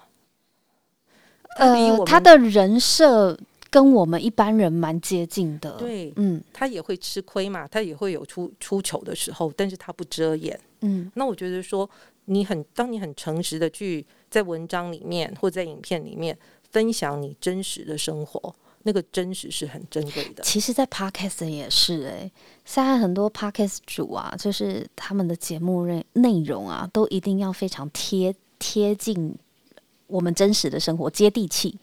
[1.57, 3.39] 呃，他的人设
[3.71, 10.59] 跟我们一般人蛮接近的。，对嗯他也会吃亏嘛，他也会有出出糗的时候，但是他不遮掩。
[10.81, 11.89] 嗯那我觉得说，
[12.27, 16.37] 你很当你很诚实的去在文章里面或在影片里面
[16.71, 20.43] 分享你真实的生活，那个真实是很珍贵的。
[20.43, 22.31] 其实，在 podcast 也是哎、
[22.65, 29.35] 现在很多 podcast 主啊，就是他们的节目内内容啊，都一定要非常贴贴近
[30.07, 31.79] 我们真实的生活，接地气，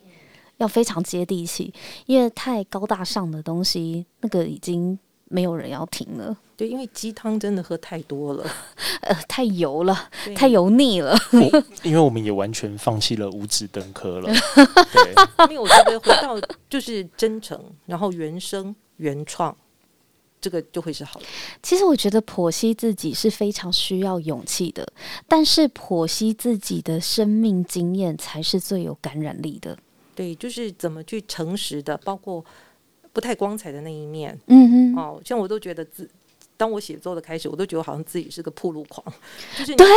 [0.58, 1.74] 要非常接地气，
[2.06, 8.46] 因为太高大上的东西，那个已经没有人要听了，对，因为鸡汤真的喝太多了，
[9.02, 11.18] 呃，太油了，太油腻了。
[11.84, 14.30] 因为我们也完全放弃了五指登科了。
[14.94, 19.56] 对，因为我觉得回到就是真诚，然后原生原创，
[20.42, 21.26] 这个就会是好的。
[21.62, 24.86] 其实我觉得剖析自己是非常需要勇气的，
[25.28, 29.78] 但是剖析自己的生命经验才是最有感染力的。
[30.16, 32.44] 对，就是怎么去诚实的，包括
[33.14, 35.22] 不太光彩的那一面嗯嗯，哦。
[35.24, 36.10] 像我都觉得自，
[36.58, 39.06] 当我写作的开始，我都觉得好像自己是个铺路狂，
[39.58, 39.88] 就是你对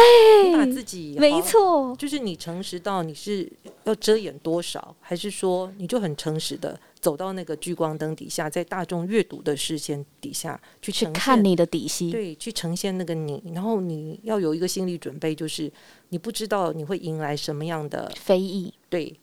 [0.48, 3.50] 你把自己没，错，就是你诚实到你是
[3.82, 12.10] 要遮掩多少，还是说你就很诚实的走到那个聚光灯底下，在大众阅读的视线底下去去看你的底细。
[12.10, 15.70] 对，去呈现那个你，然后你要有一个心理准备，就是
[16.08, 19.14] 你不知道你会迎来什么样的非议，对，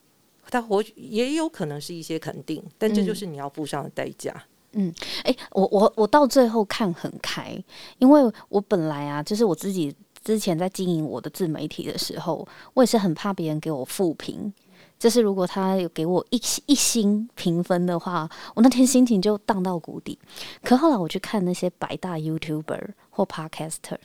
[0.52, 4.32] 他或许也有可能是一些肯定，但这就嗯是你要付上的代价。
[4.74, 7.52] 嗯诶，我我我到最后看很开，
[7.98, 9.91] 因为我本来啊，就是我自己
[10.24, 14.54] 之前在经营我的自媒体的时候，我也是很怕别人给我负评。
[15.01, 20.15] 就是如果他有给我一一星评分的话，我那天心情就荡到谷底。
[20.63, 23.97] 可后来我去看那些百大 YouTuber 或 Podcaster，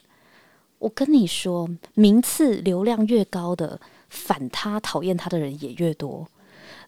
[0.78, 3.78] 我跟你说，名次流量越高的，
[4.09, 6.26] 反他讨厌他的人也越多。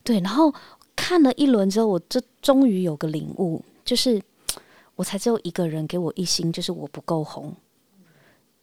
[0.03, 0.55] 对，然后
[0.97, 4.23] 看了一轮之后，我就终于有个领悟，就是
[4.97, 7.55] 我才只有一个人给我一星，就是我不够红。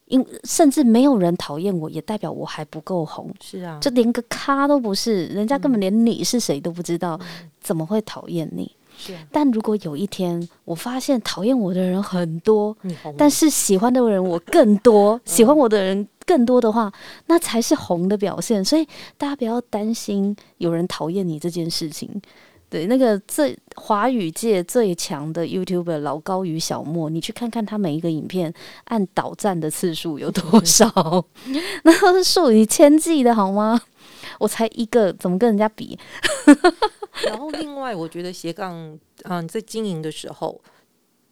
[0.07, 3.33] 因甚至没有人讨厌我，也代表我还不够红。
[3.41, 7.19] 是啊，就连个咖都不是，人家根本连你是谁都不知道，
[7.59, 8.71] 怎么会讨厌你？
[8.97, 12.75] 是啊，但如果有一天我发现讨厌我的人很多，
[13.17, 16.91] 但是喜欢的人我更多， 喜欢我的人更多的话，
[17.25, 18.63] 那才是红的表现。
[18.63, 18.87] 所以
[19.17, 22.09] 大家不要担心有人讨厌你这件事情。
[22.69, 28.53] 对，那个最华语界最强的 YouTuber 老高与小莫，你去看看他每一个影片
[28.85, 30.85] 按导赞的次数有多少，
[31.83, 33.81] 那都是数以千计的好吗？
[34.39, 35.97] 我才一个，怎么跟人家比？
[37.25, 40.59] 然后另外，我觉得斜杠，嗯、在经营的时候，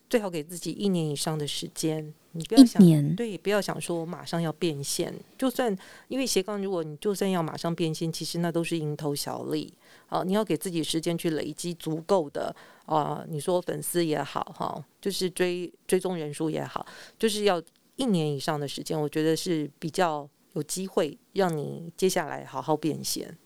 [0.10, 2.14] 最好给自己一年以上的时间。
[2.36, 5.14] 你不要一想，年，对，不要想说我马上要变现。
[5.38, 5.76] 就算
[6.08, 9.72] 因为斜杠，如果你就算要马上变现，其实那都是蝇头小利。
[10.10, 16.86] 哦，你要给自己时间去累积足够的啊、你说粉丝也好，哈，就是追追踪人数也好，
[17.18, 17.62] 就是要
[17.96, 23.38] 一年以上的时间，我觉得是比较有机会让你接下来好好变现。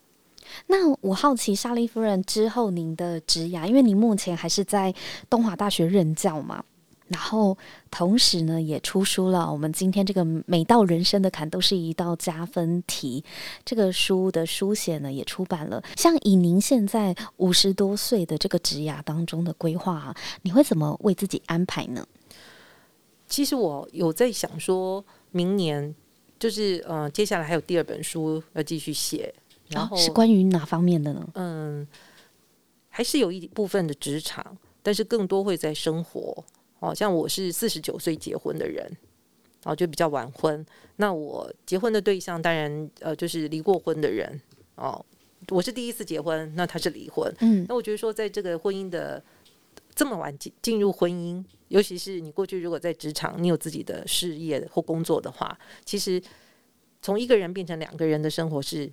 [0.67, 4.93] 那我好奇，莎莉夫人之后您的职涯，因为您目前还是在
[5.29, 6.63] 东华大学任教嘛，
[7.09, 7.57] 然后
[7.89, 9.51] 同时呢也出书了。
[9.51, 13.23] 我们今天这个每道人生的坎都是一道加分题，
[13.63, 15.81] 这个书的书写呢也出版了。
[15.95, 22.05] 像以您现在五十多岁的这个职涯当中的规划、啊，你会怎么为自己安排呢？
[23.27, 25.93] 其实我有在想说，明年
[26.39, 29.33] 就是呃，接下来还有第二本书要继续写，
[29.69, 31.27] 然后、哦是关于哪方面的呢？
[31.33, 31.87] 嗯，
[32.89, 36.43] 还是有一部分的职场，但是更多会在生活。
[36.79, 38.89] 哦，像我是四十九岁结婚的人，
[39.63, 40.65] 哦，就比较晚婚。
[40.97, 44.39] 那我结婚的对象当然呃就是离过婚的人
[44.75, 45.03] 哦。
[45.49, 47.31] 我是第一次结婚，那他是离婚。
[47.41, 49.23] 嗯那我觉得说，在这个婚姻的
[49.93, 56.21] 这么晚进进入婚姻，尤其是你过去如果在职场，你有自己的事业或工作的话，其实
[57.01, 58.91] 从一个人变成两个人的生活是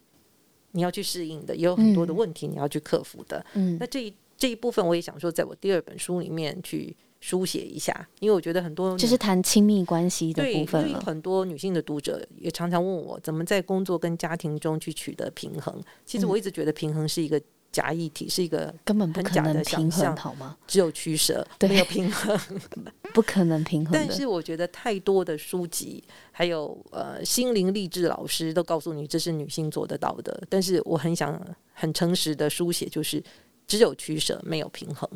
[0.73, 3.45] 你要去适应的，也有很多的嗯问题你要去克服的。
[3.55, 6.95] 嗯那这一这一部分我也想说，在我第二本书里面去
[7.25, 11.01] 书写一下，因为我觉得很多就是谈亲密关系的对，部分了。
[11.01, 15.75] 很多女性的读者也常常问我，怎么在工作跟家庭中去取得平衡。
[16.05, 17.41] 其实我一直觉得平衡是一个
[17.73, 20.55] 假议题，是一个根本不可很假的能平衡，好吗？
[20.67, 22.39] 只有取舍，没有平衡。
[23.15, 23.93] 不可能平衡。
[23.95, 31.41] 但是我觉得太多的书籍，还有呃心灵励志老师都告诉你这是女性做得到的，但是我很想
[31.73, 33.23] 很诚实的书写，就是
[33.67, 35.09] 只有取舍，没有平衡。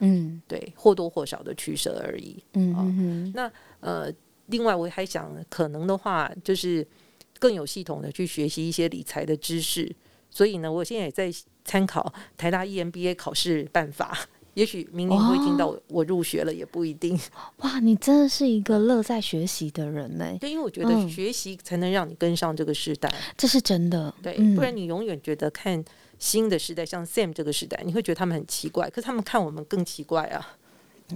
[0.00, 2.42] 嗯对，或多或少的取舍而已。
[2.54, 4.12] 嗯那，呃，
[4.46, 6.86] 另外我还想，可能的话就是
[7.38, 9.94] 更有系统的去学习一些理财的知识。
[10.30, 11.32] 所以呢，我现在也在
[11.64, 14.16] 参考台大 E EMBA 考试办法，
[14.54, 17.18] 也许明年会听到我我入学了，也不一定。
[17.58, 23.12] 哇，你真的是一个乐在学习的人呢，对，因为我觉得嗯学习才能让你跟上这个时代。
[23.36, 24.14] 这是真的。
[24.22, 25.82] 对，嗯不然你永远觉得看
[26.18, 30.54] 新的时代，像 Sam 这个时代，你会觉得他们很奇怪，可是他们看我们更奇怪啊。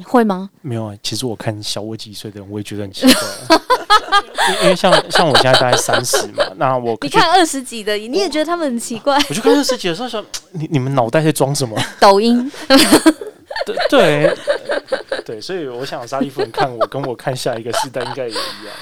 [0.05, 0.49] 会吗？
[0.63, 3.63] 没有啊，其实我看小我几岁的人，我也觉得很奇怪啊。
[4.49, 9.15] 因 因为像像我现在大概三十嘛，那我你看二十几的，你也觉得他们很奇怪？
[9.29, 11.79] 我就看二十几的时候说，你你们脑袋在装什么？
[12.01, 12.51] 抖音，
[13.67, 14.35] 对对
[15.27, 18.35] 对，所以我想沙利夫人看我，跟我看下一个世代应该也一
[18.65, 18.75] 样，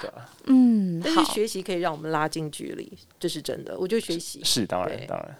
[0.00, 0.26] 对吧？
[0.46, 1.22] 嗯，但是。
[1.26, 2.90] 学习可以让我们拉近距离，
[3.20, 3.76] 这是真的。
[3.78, 5.36] 我觉得学习是当然对当然，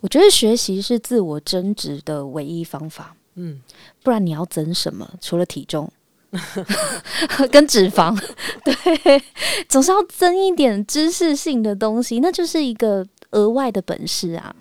[0.00, 3.60] 我觉得学习是自我增值的唯一方法，嗯，
[4.02, 5.08] 不然你要增什么？
[5.20, 5.90] 除了体重
[7.50, 8.18] 跟脂肪，
[8.64, 9.22] 对，
[9.68, 14.54] 总是要增一点知识性的东西，那就是一个额外的本事啊。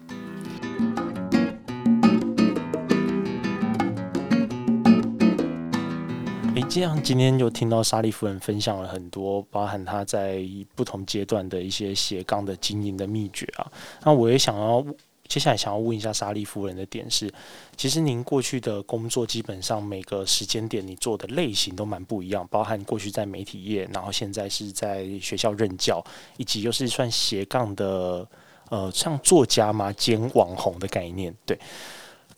[6.72, 10.42] 这样今天就听到莎莉夫人分享了很多，包含她在
[10.74, 13.70] 不同阶段的一些斜杠的经营的秘诀啊。
[14.06, 14.82] 那我也想要
[15.28, 17.30] 接下来想要问一下莎莉夫人的点是，
[17.76, 26.02] 其实您过去的工作基本上每个时间点你做的类型都蛮不一样，包含过去在媒体业，然后现在是在学校任教，
[26.38, 28.26] 以及又是算斜杠的
[28.70, 31.60] 呃像作家嘛兼网红的概念，对。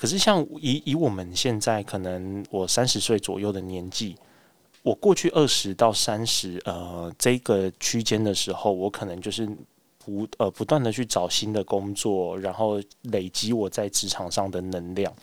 [0.03, 4.17] 可是像以以我们现在可能我三十岁左右的年纪，
[4.81, 9.47] 我过去二十到三十呃这个区间的时候，我可能就是
[9.97, 15.13] 不呃不断的去找新的工作，然后累积我在职场上的能量。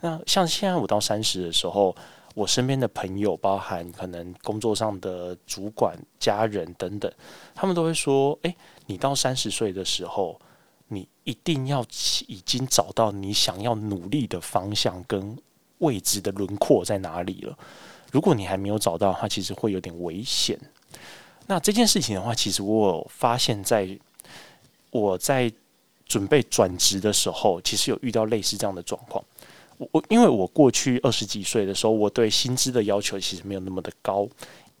[0.00, 1.94] 那像现在我到三十的时候，
[2.34, 7.08] 我身边的朋友，包含可能工作上的主管、家人等等，
[7.54, 8.56] 他们都会说：“诶，
[8.86, 10.36] 你到三十岁的时候。”
[11.26, 11.84] 一定要
[12.28, 15.36] 已经找到你想要努力的方向跟
[15.78, 17.58] 位置的轮廓在哪里了。
[18.12, 20.56] 如果你还没有找到它，其实会有点危险。
[21.48, 23.98] 那这件事情的话，其实我有发现，在
[24.90, 25.52] 我在
[26.06, 29.22] 准备转职的时候，其实有遇到类似这样的状况。
[29.78, 34.28] 我我因为我过去二十几岁的时候，我对薪资的要求其实没有那么的高，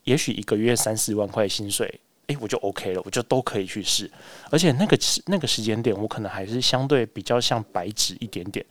[0.04, 2.00] 也许一个月三四万块薪水。
[2.28, 4.10] 诶，我就 OK 了，我就都可以去试，
[4.50, 8.64] 而且那个时那个时间点，我可能还是相对比较像白纸一点点。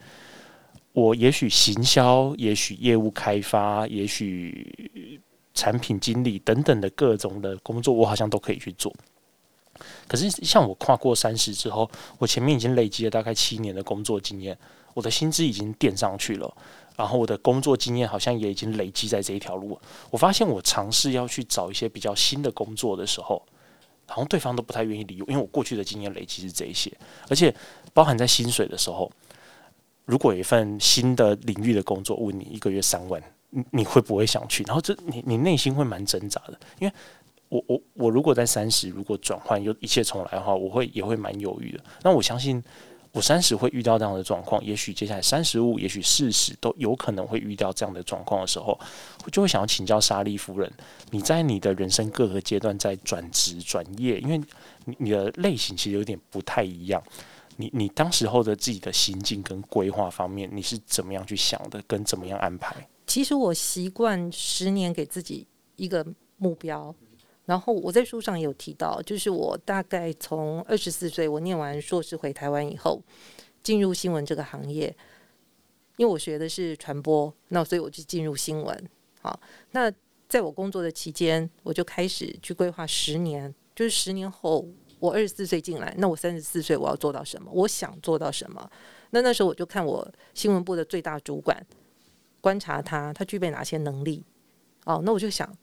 [0.92, 5.20] 我也许行销，也许业务开发，也许
[5.54, 8.94] 产品经理等等的各种的工作，我好像都可以去做。
[10.08, 14.58] 可是像我跨过三十之后，我前面已经累积了大概七年的工作经验，
[14.94, 16.58] 我的薪资已经垫上去了。
[16.96, 19.78] 然后我的工作经验好像也已经累积在这一条路。
[20.10, 23.42] 我发现我尝试要去找一些比较新的工作的时候，
[24.08, 26.92] 好像对方都不太愿意理我，因为我过去的经验累积是这一些，
[27.28, 27.54] 而且
[27.94, 29.12] 包含在薪水的时候，
[30.06, 34.64] 如果有一份新的领域的工作问你一个月三万，你你会不会想去？
[34.64, 36.94] 然后这你你内心会蛮挣扎的，因为
[37.50, 41.84] 我我我如果在三十，如果转换又一切重来的话，我会也会蛮犹豫的。
[42.04, 42.64] 那我相信。
[43.16, 48.78] 我三十会遇到这样的状况，也许接下来三十五，也许四十都有可能会遇到这样的状况的时候，
[49.32, 50.70] 就会想要请教莎莉夫人，
[51.12, 54.38] 你在你的人生各个阶段在转职转业，因为
[54.84, 57.02] 你你的类型其实有点不太一样，
[57.56, 62.76] 你你当时候的自己的心境跟规划方面，你是怎么样去想的，跟怎么样安排？
[63.08, 65.48] 其实我习惯十年给自己
[65.78, 66.06] 一个
[66.36, 66.94] 目标，
[67.46, 73.00] 然后我在书上也有提到，就是我大概从二十四岁，我念完硕士回台湾以后，
[73.62, 74.88] 进入新闻这个行业，
[75.98, 78.90] 因为我学的是传播，那所以我就进入新闻。
[79.22, 79.40] 好，
[79.72, 79.92] 那
[80.28, 84.68] 在我工作的期间，我就开始去规划十年，就是十年后
[85.00, 87.52] 我二十四岁进来，那我三十四岁我要做到什么？
[87.54, 88.68] 我想做到什么？
[89.12, 91.64] 那那时候我就看我新闻部的最大主管，
[92.42, 94.24] 观察他，他具备哪些能力？
[94.86, 95.56] 哦，那我就想。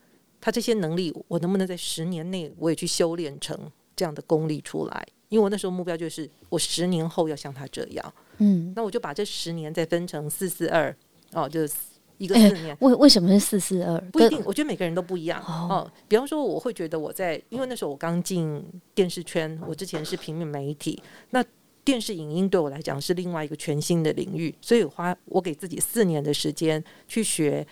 [0.43, 3.57] 他这些能力，我能不能在十年内我也去修炼成
[3.97, 5.07] 这样的功力出来？
[5.29, 8.15] 因为我那时候目标就是，我十年后要像他这样。
[8.39, 10.95] 嗯，那我就把这十年再分成四四二
[11.33, 11.75] 哦，就是
[12.19, 12.77] 一个四年。
[12.81, 13.99] 为为什么是四四二？
[14.11, 15.93] 不一定，我觉得每个人都不一样哦哦。
[16.09, 18.63] 比方说，我会觉得我在，因为那时候我刚进
[18.95, 21.43] 电视圈，我之前是平面媒体，那
[21.85, 27.67] 电视影音对我来讲是另外一个全新的领域，所以我花我给自己四年的时间去学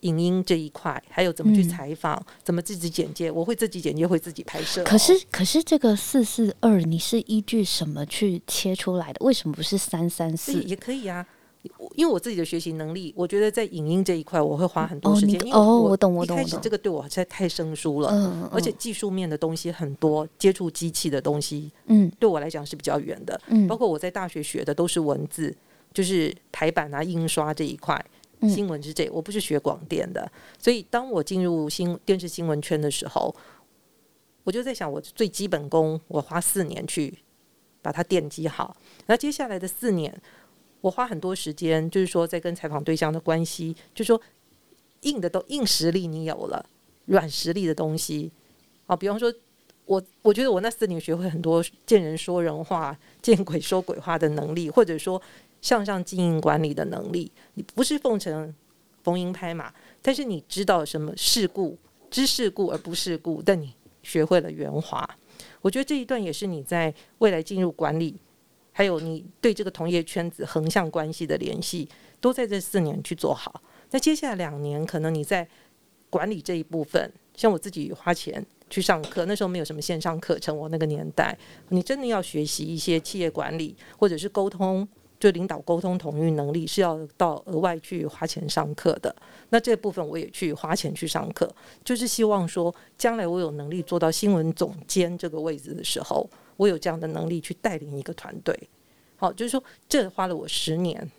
[0.00, 9.24] 影音这一块，还有怎么去嗯采访，怎么自己剪接，我会自己剪接，会自己拍摄哦、可是可是这个四四二，你是依据什么去切出来的？
[9.24, 10.62] 为什么不是三三四？
[10.62, 11.26] 也可以啊。
[11.96, 15.34] 因为我自己的学习能力，我觉得在影音这一块我会花很多时间。
[15.40, 23.38] 因为哦我懂我懂我一开始这个对我实在太生疏了，嗯，而且嗯技术面的东西很多，接触机器的东西嗯对我来讲是比较远的。
[23.48, 25.54] 嗯，包括我在大学学的都是文字，
[25.92, 28.02] 就是排版啊、印刷这一块。
[28.42, 33.34] 新闻是这，我不是学广电的，所以当我进入新电视新闻圈的时候，
[34.44, 37.12] 我就在想，我最基本功，我花四年去
[37.80, 38.76] 把它奠基好。
[39.06, 40.14] 那接下来的四年，
[40.80, 44.20] 我花很多时间，就是说在跟采访对象的关系，就是说
[45.00, 46.64] 硬的都硬实力你有了，
[47.06, 48.30] 软实力的东西
[48.86, 49.32] 啊，比方说。
[49.88, 55.18] 我我觉得我那四年学会很多见人说人话、见鬼说鬼话的能力，或者说
[55.60, 57.30] 向上经营管理的能力。
[57.54, 58.54] 你不是奉承
[59.02, 61.78] 逢迎拍马，但是你知道什么事故，
[62.10, 65.08] 知世故而不世故，但你学会了圆滑。
[65.60, 68.16] 我觉得这一段也是你在未来进入管理，
[68.72, 71.88] 还有你对这个同业圈子横向关系的联系，
[72.20, 73.62] 都在这四年去做好。
[73.90, 75.46] 那接下来两年，可能你在
[76.10, 81.36] 管理这一部分，像我自己花钱去上课，那时候没有什么线上课程，我那个年代，
[81.70, 84.86] 你真的要学习一些企业管理或者是沟通，
[85.18, 89.14] 就领导沟通统御能力，是要到额外去花钱上课的。
[89.50, 91.52] 那这部分我也去花钱去上课，
[91.84, 98.56] 就是希望说，将来我有能力做到新闻总监这个位置的时候，我有这样的能力去带领一个团队。
[99.16, 101.10] 好，就是说这花了我十年。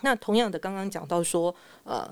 [0.00, 2.08] 那同样的，刚刚讲到说，呃，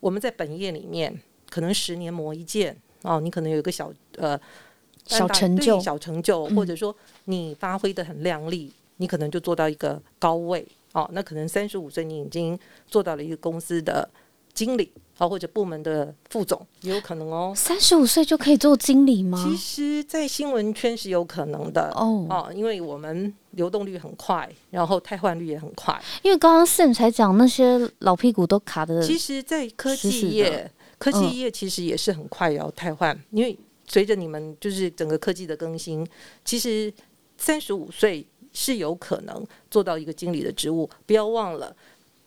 [0.00, 1.18] 我们在本业里面
[1.48, 4.38] 可能十年磨一剑哦，你可能有一个小呃
[5.06, 11.08] 小成就小成就，嗯或者说你发挥的很亮丽，你可能就做到一个高位哦。
[11.12, 14.08] 那可能三十五岁你已经做到了一个公司的
[14.52, 17.52] 经理啊、哦，或者部门的副总，也有可能哦。
[17.56, 19.42] 三十五岁就可以做经理吗？
[19.46, 25.98] 其实，在新闻圈是有可能的哦，哦，因为我们流动率很快，然后汰换率也很快。
[26.22, 36.06] 因为刚刚 Sam 才讲那些老屁股都卡的，其实，在科技业，科技嗯业其实也是很快要汰换，因为随着你们就是整个科技的更新，
[36.44, 36.92] 其实
[37.38, 38.26] 三十五岁
[38.56, 40.88] 是有可能做到一个经理的职务。
[41.04, 41.76] 不要忘了，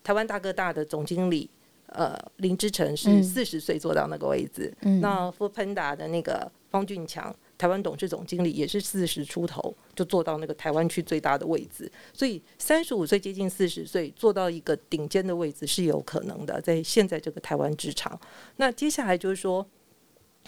[0.04, 1.50] 台湾大哥大的总经理。
[1.92, 18.20] 呃，林之成是嗯四十岁做到那个位置，嗯那富喷达的那个方俊强，台湾董事总经理也是四十出头就做到那个台湾区最大的位置，所以三十五岁接近四十岁做到一个顶尖的位置是有可能的，在现在这个台湾职场。
[18.58, 19.66] 那接下来就是说，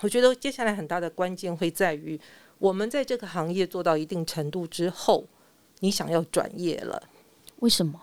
[0.02, 2.22] 我觉得接下来很大的关键会在于，
[2.60, 5.26] 我们在这个行业做到一定程度之后，
[5.82, 7.04] 你想要转业了。
[7.60, 8.02] 为什么？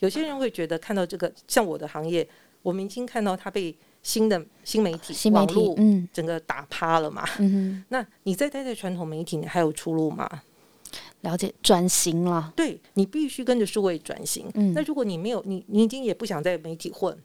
[0.00, 2.28] 有些人会觉得看到这个，像我的行业，
[2.62, 7.24] 我们已经看到它被新的新媒体、新媒体网络，嗯整个打趴了嘛。
[7.38, 10.28] 嗯那你再待在传统媒体，你还有出路吗？
[11.22, 14.48] 了解转型了，对你必须跟着数位转型。
[14.54, 17.16] 嗯那如果你没有，你你已经也不想在媒体混，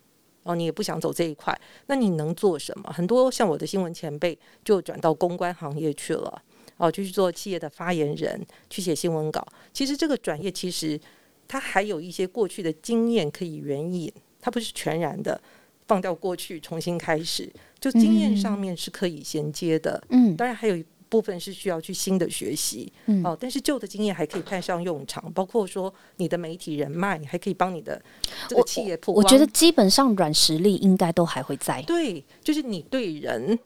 [0.43, 2.91] 哦，你也不想走这一块，那你能做什么？
[2.91, 6.41] 很多像我的新闻前辈就转到公关行业去了，
[6.82, 9.45] 哦，就去做企业的发言人，去写新闻稿。
[9.71, 10.99] 其实这个转业其实
[11.47, 15.39] 它还有一些过去的经验可以援引，它不是全然的
[15.86, 17.47] 放掉过去重新开始，
[17.79, 20.01] 就经验上面是可以衔接的。
[20.09, 28.01] 嗯当然还有一部分是需要去新的学习，嗯哦，但是旧的经验还可以派上用场，包括说你的媒体人脉，你还可以帮你的
[28.47, 29.23] 这个企业曝光。
[29.23, 33.59] 我觉得基本上软实力应该都还会在，对，就是你对人，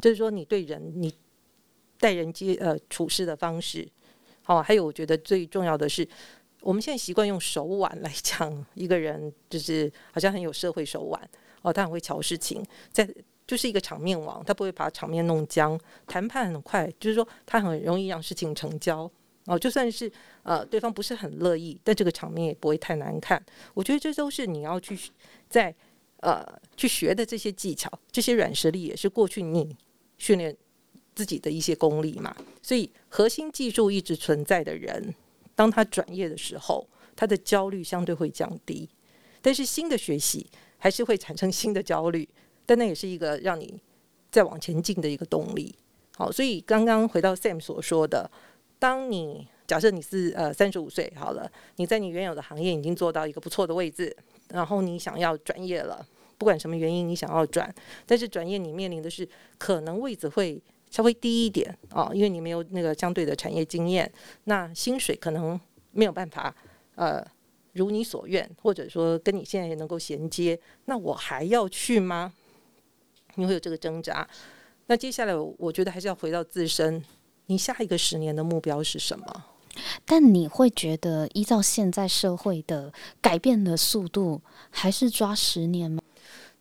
[0.00, 1.12] 就是说你对人，你
[2.02, 3.88] 待人接呃处事的方式，
[4.42, 6.06] 好、还有我觉得最重要的是，
[6.60, 11.30] 我们现在习惯用手腕来讲一个人，就是好像很有社会手腕
[11.62, 13.08] 哦，他很会瞧事情，在
[13.46, 15.78] 就是一个场面王，他不会把场面弄僵，
[16.08, 19.08] 谈判很快，就是说他很容易让事情成交。
[19.46, 20.10] 哦，就算是
[20.42, 23.40] 呃对方不是很乐意，但这个场面也不会太难看。
[23.74, 24.98] 我觉得这都是你要去
[25.48, 25.72] 在
[26.18, 26.44] 呃
[26.76, 29.76] 去学的这些技巧，这些软实力也是过去你
[30.18, 30.56] 训练
[31.14, 32.34] 自己的一些功力嘛。
[32.62, 35.14] 所以核心技术一直存在的人，
[35.54, 38.88] 当他转业的时候，他的焦虑相对会降低。
[39.40, 40.46] 但是新的学习
[40.78, 42.28] 还是会产生新的焦虑，
[42.64, 43.80] 但那也是一个让你
[44.30, 45.74] 再往前进的一个动力。
[46.16, 48.30] 好，所以刚刚回到 Sam 所说的，
[48.78, 54.14] 当你假设你是呃三十五岁好了，你在你原有的行业已经做到一个不错的位置，
[54.48, 56.06] 然后你想要转业了，
[56.38, 57.74] 不管什么原因你想要转，
[58.06, 60.62] 但是转业你面临的是可能位置会
[60.92, 64.08] 稍微低一点哦，因为你没有那个相对的产业经验，
[64.44, 65.58] 那薪水可能
[65.90, 66.54] 没有办法
[66.94, 67.26] 呃
[67.72, 72.32] 如你所愿，或者说跟你现在也能够衔接，那我还要去吗？
[73.36, 74.28] 你会有这个挣扎。
[74.86, 77.02] 那接下来我觉得还是要回到自身，
[77.46, 79.44] 你下一个十年的目标是什么？
[80.04, 86.02] 但你会觉得依照现在社会的改变的速度，还是抓十年吗？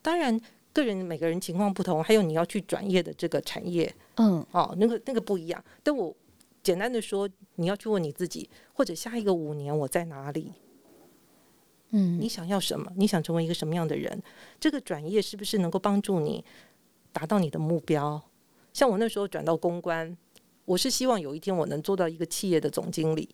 [0.01, 0.39] 当然，
[0.73, 5.63] 个人每个人情况不同，还有你要去转业的这个产业，嗯，哦，那个那个不一样。
[5.83, 6.15] 但我
[6.63, 10.53] 简单的说，你要去问你自己，或者下一个五年我在哪里？
[11.89, 12.89] 嗯，你想要什么？
[12.95, 14.21] 你想成为一个什么样的人？
[14.59, 16.43] 这个转业是不是能够帮助你
[17.11, 18.21] 达到你的目标？
[18.71, 20.17] 像我那时候转到公关，
[20.63, 23.27] 我是希望有一天我能做到一个企业的总经理。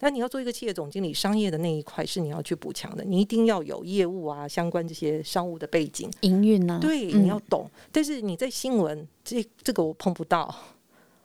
[0.00, 6.78] 那你要做一个企业总经理，商业的那一块是你要去补强的，你一定要有业务啊相关这些商务的背景、营运呢？
[6.80, 7.70] 对，你要懂。
[7.90, 10.54] 但是你在新闻这这个我碰不到，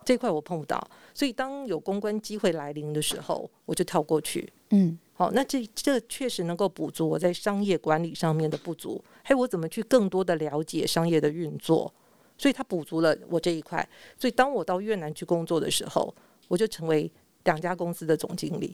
[0.06, 0.82] 这块我碰不到。
[1.14, 4.52] 所以当有公关机会来临的时候，我就跳过去。
[4.70, 4.98] 嗯。
[5.14, 11.94] 好，那这这确实能够补足我在商业管理上面的不足，还有我怎么去更多的了解商业的运作，
[12.40, 13.88] 所以它补足了我这一块。
[14.18, 16.12] 所以当我到越南去工作的时候，
[16.48, 17.12] 我就成为
[17.44, 18.74] 两家公司的总经理。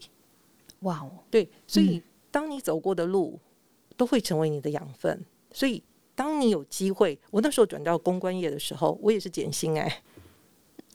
[0.80, 3.38] 哇哦，对，所以当你走过的路
[3.96, 5.24] 都会成为你的养分。
[5.50, 5.82] 所以
[6.14, 10.02] 当你有机会，我那时候转到公关业的时候，我也是减薪哎。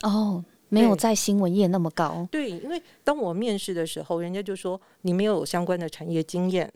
[0.01, 0.43] 哦。
[0.69, 2.27] 没有在新闻业那么高。
[2.31, 6.67] 对，因为当我面试的时候，人家就说你没有相关的产业经验，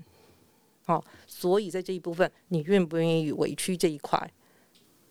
[0.86, 4.32] 好，所以在这一部分，你愿不愿意委屈这一块？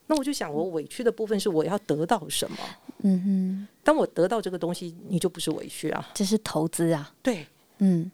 [0.06, 2.56] 那我就想，我委屈的部分是我要得到什么？
[3.02, 3.68] 嗯哼。
[3.82, 7.14] 当我得到这个东西，你就不是委屈啊，这是投资啊。
[7.22, 7.46] 对，
[7.78, 8.10] 嗯，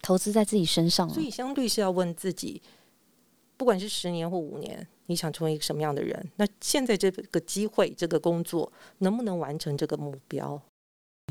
[0.00, 2.60] 投资在自己身上，所以相对是要问自己，
[3.56, 4.86] 不管是十年或五年。
[5.06, 6.30] 你想成为一个什么样的人？
[6.36, 10.58] 那现在这个机会，这个工作能不能完成这个目标？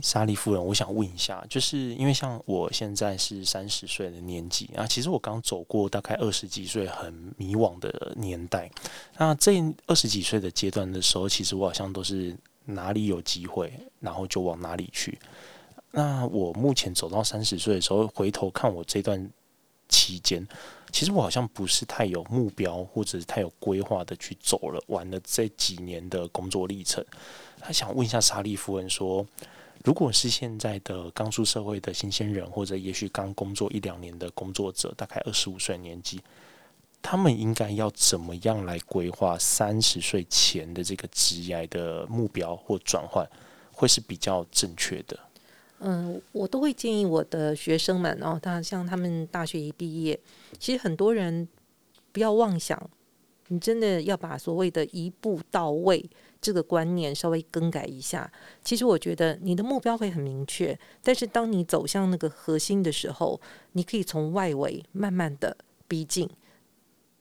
[0.01, 8.69] 莎莉夫人，我想问一下，就是因为像我现在是三十岁的年纪啊，其实我刚走过大概二十几岁很迷惘的年代。
[9.17, 12.35] 那这二十几岁的阶段的时候，其实我好像都是
[12.65, 15.17] 哪里有机会，然后就往哪里去。
[15.91, 19.29] 那我目前走到三十岁的时候，回头看我这段
[19.89, 20.47] 期间。
[20.91, 27.01] 其实我好像不是太有目标，或者是太有规划的去走了完了这几年的工作历程。
[27.61, 29.25] 他想问一下莎莉夫人说，
[29.83, 36.21] 如果是现在的刚出社会的新鲜人，或者也许刚工作一两年的工作者，大概二十五岁年纪，
[37.01, 43.27] 他们应该要怎么样来规划三十岁前的这个职业的目标或转换，
[43.71, 45.19] 会是比较正确的？
[45.79, 50.19] 嗯，我都会建议我的学生们哦，他像他们大学一毕业，
[50.59, 51.47] 其实很多人
[52.11, 52.79] 不要妄想，
[53.51, 58.31] 你真的要把所谓的一步到位这个观念稍微更改一下。
[58.63, 63.39] 其实我觉得你的目标会很明确，但是当你走向那个核心的时候，
[63.73, 66.29] 你可以从外围慢慢的逼近，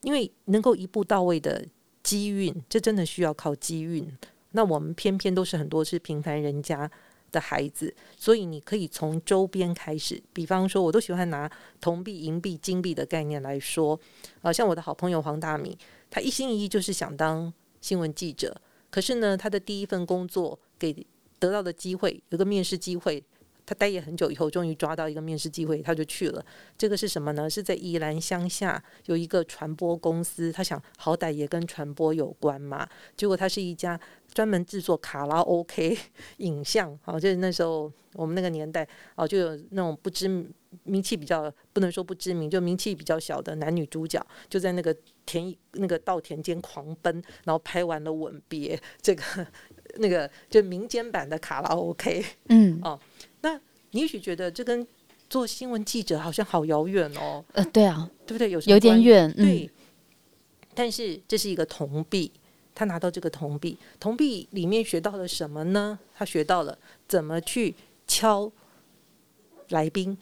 [0.03, 1.67] 因为能够一步到位的
[2.05, 4.09] 机运，这真的需要靠机运。
[4.53, 6.89] 那我们偏偏都是很多是平凡人家。
[7.33, 11.49] 的孩子，所以你可以从周边开始，比方说，我都喜欢拿
[11.81, 13.97] 铜币、银币、金币的概念来说，
[14.43, 15.79] 啊，像我的好朋友黄大米，
[16.11, 21.07] 他一心一意就是想当新闻记者，可是呢，他的第一份工作给
[21.39, 23.25] 得到的机会，有个面试机会。
[23.71, 26.45] 他待业很久以后，终于抓到一个面试机会，他就去了。
[26.77, 27.49] 这个是什么呢？
[27.49, 32.85] 是在宜兰乡下有一个传播公司，他想好歹也跟传播有关嘛。
[33.17, 33.99] 结果他是一家
[34.35, 35.97] 专门制作卡拉 OK
[36.39, 40.27] 影像，好，就是那时候我们那个年代，哦，就有那种不知
[40.83, 44.93] 名气比较不能说不知名，就名气比较小的男女主角，就在那个
[45.25, 49.23] 田那个稻田间狂奔，然后拍完了吻别，这个
[49.99, 52.99] 那个就民间版的卡拉 OK，嗯，哦。
[53.43, 53.61] 那
[53.93, 54.87] 你也许觉得这跟
[55.29, 57.45] 做新闻记者好像好遥远哦。
[57.53, 58.51] 呃，对啊，对不对？
[58.51, 59.33] 有有点远。
[59.35, 59.71] 对。
[60.75, 62.31] 但是这是一个铜币，
[62.75, 65.99] 他拿到这个铜币，铜币里面学到了什么呢？
[66.15, 66.79] 他学到了
[67.09, 67.75] 怎么去
[68.07, 68.51] 敲
[69.71, 70.17] 来宾。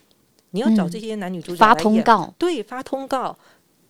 [0.51, 3.39] 你要找这些男女主角发通告，对，发通告。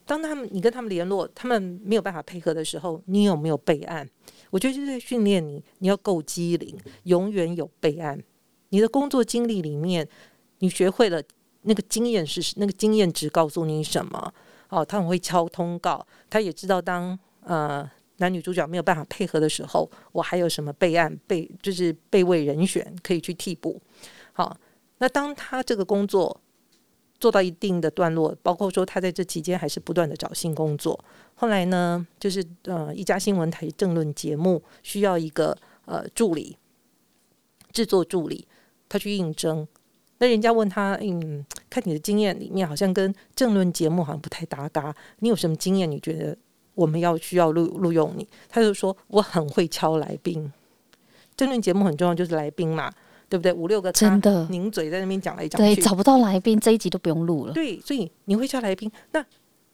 [0.05, 4.09] 当他们你跟他们联络，他们没有办法配合的时候，你有没有备案？
[4.51, 8.20] 我觉得就是在训练你，你要够机灵，永远有备案。
[8.71, 10.07] 你的工作经历里面，
[10.59, 11.23] 你学会了
[11.62, 14.33] 那个经验是那个经验值告诉你什么？
[14.69, 23.81] 哦，他很会敲通告，他也知道当呃男女主角没有办法配合的时候，我还有什么备案备就是备位人选可以去替补。
[24.33, 24.57] 好，
[24.99, 26.39] 那当他这个工作
[27.19, 31.03] 做到一定的段落，包括说他在这期间还是不断的找新工作。
[31.35, 35.57] 后来呢，就是呃一家新闻台政论节目需要一个
[35.87, 36.59] 呃助理，
[37.73, 38.47] 制作助理，
[38.89, 39.66] 他去应征。
[40.20, 45.89] 那人家问他，嗯，看你的经验里面好像跟政论节目好像不太搭嘎，你有什么经验？
[45.89, 46.36] 你觉得
[46.74, 48.26] 我们要需要录录用你？
[48.49, 50.53] 他就说我很会敲来宾，
[51.36, 52.93] 政论节目很重要，就是来宾嘛，
[53.28, 53.53] 对不对？
[53.53, 57.53] 五六个真的拧嘴在那边讲来讲去，对，找不到来宾这一集都不用录了。
[57.53, 59.24] 对，所以你会敲来宾，那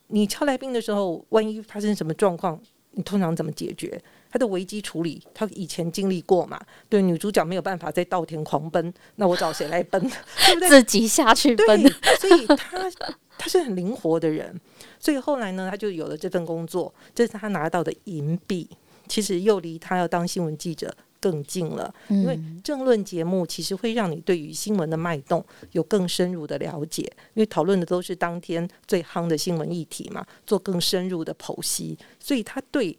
[0.08, 2.60] 你敲来宾的时候，万一发生什么状况，
[2.90, 3.98] 你通常怎么解决？
[4.34, 6.60] 他的危机处理，他以前经历过嘛？
[6.88, 10.00] 对，女主角没有办法在稻田狂奔，那我找谁来奔？
[10.44, 10.68] 对不对？
[10.70, 11.80] 自己下去奔。
[12.18, 12.90] 所以他
[13.38, 14.60] 他是很灵活的人，
[14.98, 18.68] 所以后来呢，他就有了这份工作，这是他拿到的银币。
[19.06, 27.02] 其实又离他要当新闻记者更近了，因为政论节目其实会让你对于新闻的脉动有更深入的了解，
[27.34, 32.98] 因为讨论的都是当天最夯的新闻议题嘛，做更深入的剖析，所以他对。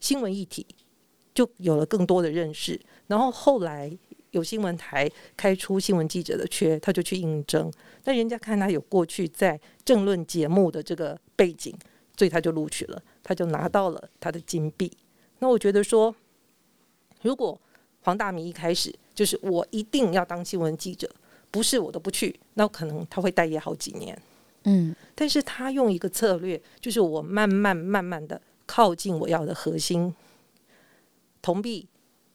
[0.00, 0.66] 新闻议题
[1.32, 3.90] 就有了更多的认识，然后后来
[4.32, 7.70] 有新闻台开出新闻记者的缺，他就去应征。
[8.02, 11.74] 但人家看他有过去在政论节目的这个背景，
[12.16, 14.90] 所以他就录取了，他就拿到了他的金币。
[15.38, 16.14] 那我觉得说，
[17.22, 17.58] 如果
[18.02, 21.08] 黄大明一开始就是我一定要当新闻记者，
[21.50, 24.20] 不是我都不去，那可能他会待业好几年。
[24.64, 28.40] 嗯，但是他用一个策略，就是我慢慢慢慢的。
[28.72, 30.14] 靠近我要的核心，
[31.42, 31.88] 铜币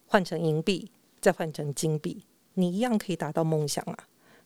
[0.05, 2.25] 换成银币，再换成金币，
[2.55, 3.97] 你一样可以达到梦想啊！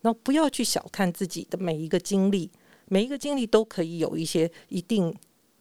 [0.01, 2.51] 那不要去小看自己的每一个经历，
[2.85, 5.11] 每一个经历都可以有一些一定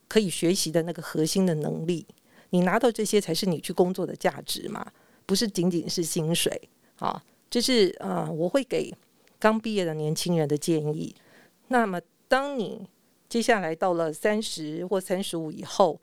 [0.06, 2.06] 可以学习的那个核心的能力。
[2.50, 4.86] 你拿到这些才是你去工作的价值嘛，
[5.24, 6.68] 不是仅仅是薪水
[6.98, 7.24] 啊！
[7.48, 8.92] 这是啊，我会给
[9.38, 11.16] 刚毕业的年轻人的建议。
[11.68, 11.98] 那么，
[12.28, 12.86] 当你
[13.30, 15.98] 接下来到了三十或三十五以后，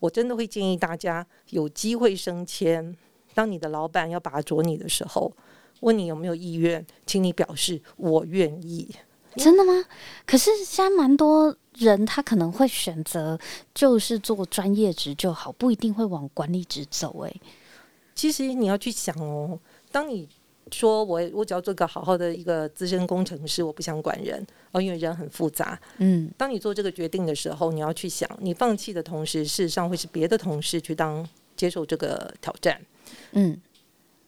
[0.00, 2.96] 我真的会建议大家有机会升迁。
[3.32, 5.32] 当你的老板要拔擢你的时候，
[5.80, 8.92] 问你有没有意愿，请你表示我愿意。
[9.36, 9.84] 真的吗？
[10.26, 13.38] 可是现在蛮多人他可能会选择
[13.72, 17.20] 就是做专业职就好，不一定会往管理职走。
[17.20, 17.40] 诶，
[18.14, 19.60] 其实你要去想哦，
[19.92, 20.28] 当你。
[20.70, 25.78] 说我我只要做个好好的一个资深工程师，我不想管人哦，因为人很复杂。
[25.98, 32.80] 嗯，当你做这个决定的时候，你要去想，你放弃的同时，事实上会是别的同事去当接受这个挑战。
[33.32, 33.60] 嗯，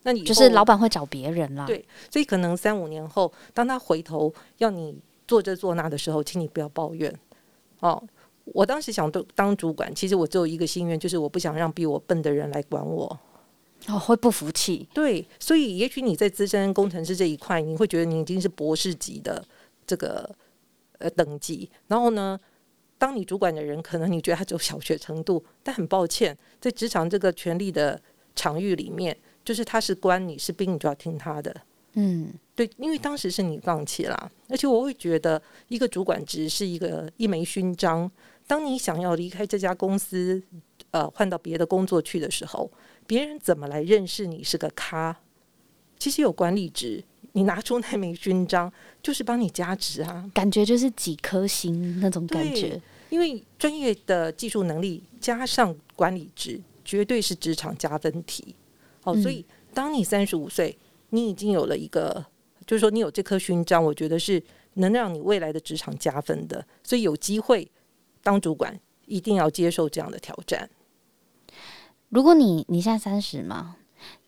[0.03, 1.67] 那你就是老板会找别人啦。
[1.67, 7.15] 对，所以可能三五年后，当他回头要你做这做那的时候，请你不要抱怨。
[7.81, 8.03] 哦，
[8.45, 13.19] 我当时想当当主管，其实我只有一个心愿，就是我不想让比我笨的人来管我。
[13.89, 14.89] 哦，会不服气。
[14.95, 19.45] 对，所以也许你在资深工程师这一块，你会觉得你已经是博士级的
[19.85, 20.31] 这个
[20.99, 21.69] 呃等级。
[21.89, 22.39] 然后呢，
[22.97, 28.01] 当你主管的人，可能你觉得他只有小学程度，但很抱歉，在职场这个权力的
[28.37, 31.55] 场域里面，就是他是官，你是兵，你就要听他的。
[31.95, 38.09] 嗯，对，因为当时是你放弃了，而且我会觉得一个主管职是一个一枚勋章。
[38.47, 40.41] 当你想要离开这家公司，
[40.93, 42.71] 呃，换到别的工作去的时候。
[43.07, 45.17] 别人怎么来认识你是个咖？
[45.99, 48.73] 其实有管理值，你拿出那枚勋章，
[49.03, 52.81] 就是帮你加值啊，感觉就是几颗星那种感觉。
[53.11, 58.55] 因为专业的技术能力加上管理值，绝对是职场加分题。
[59.05, 59.45] 哦，所以
[59.75, 60.77] 当你三十五岁，
[61.11, 62.25] 你已经有了一个，
[62.67, 64.43] 就是说你有这颗勋章，我觉得是
[64.75, 66.65] 能让你未来的职场加分的。
[66.83, 67.71] 所以有机会
[68.23, 70.69] 当主管，一定要接受这样的挑战。
[72.13, 73.75] 如果你你现在三十嘛，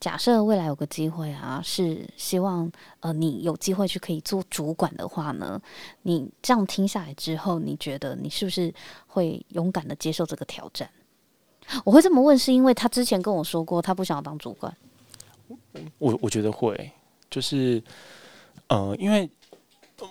[0.01, 5.61] 假设未来有个机会啊，是希望呃你有机会去可以做主管的话呢，
[6.01, 8.72] 你这样听下来之后，你觉得你是不是
[9.07, 10.89] 会勇敢的接受这个挑战？
[11.85, 14.74] 我会这么问，是因为他之前跟我说过，他不想要当主管。
[15.99, 16.91] 我我觉得会，
[17.28, 17.82] 就是
[18.68, 19.30] 呃，因为。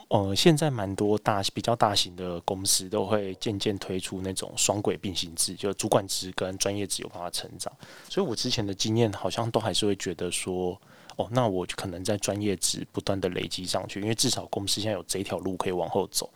[0.07, 7.71] 呃，现在蛮多大比较大型的公司都会渐渐推出那种双轨并行制，就主管职跟专业职有办法成长。
[8.07, 10.79] 所以我之前的经验好像都还是会觉得说，
[11.17, 16.29] 哦，那我就可能在专业职不断的累积上去，因为至少公司现在有这条路可以往后走。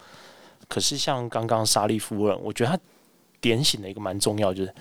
[0.68, 2.80] 可是像刚刚莎莉夫人，我觉得她
[3.40, 4.76] 点醒了一个蛮重要，就是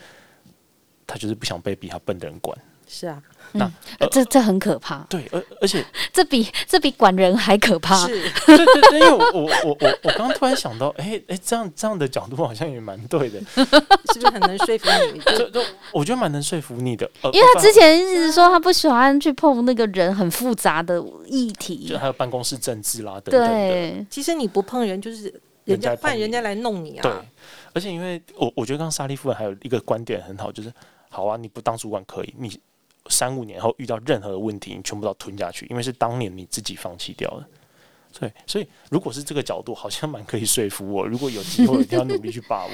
[1.07, 2.59] 她就是不想被比她笨的人管。
[2.89, 3.21] 是啊，
[3.53, 8.07] 那呃这这很可怕，对，而而且 这比这比管人还可怕。
[8.07, 8.13] 是
[8.47, 15.21] 对对对，因为我我我我我刚刚突然想到，哎哎，这样这样的角度好像也蛮对的， 是不是很能说服你？
[15.21, 15.63] 就就就
[15.93, 25.33] 我觉得蛮能说服你的，呃因为他之前前一直说他不喜欢去碰那个人很复杂的议题就，还有办公室政治啦等等的，对，其实你不碰人，就是
[25.65, 27.25] 人家换人家来弄你啊对啊。，
[27.75, 30.73] 而且因为我我觉得刚刚莎莉夫人还有一个观点很好，就是
[31.11, 32.59] 好啊，你不当主管可以，你
[33.09, 37.47] 三五年后遇到任何的问题，你全部都吞下去，因为是当年你自己放弃掉的。
[38.19, 41.07] 对，所以如果是这个角度，好像蛮可以说服我。
[41.07, 42.73] 如果有机会，一定要努力去把握。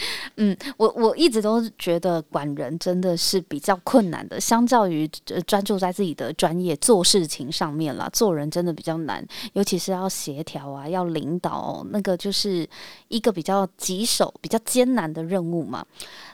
[0.36, 5.08] 嗯，我我一直都觉得管人真的是比较困难的，相较于
[5.44, 12.66] 专注在自己的专业做事情上面啦，做人真的比较难，尤其是要协调啊，要领导、哦，那个就是
[13.08, 15.84] 一个比较棘手、比较艰难的任务嘛。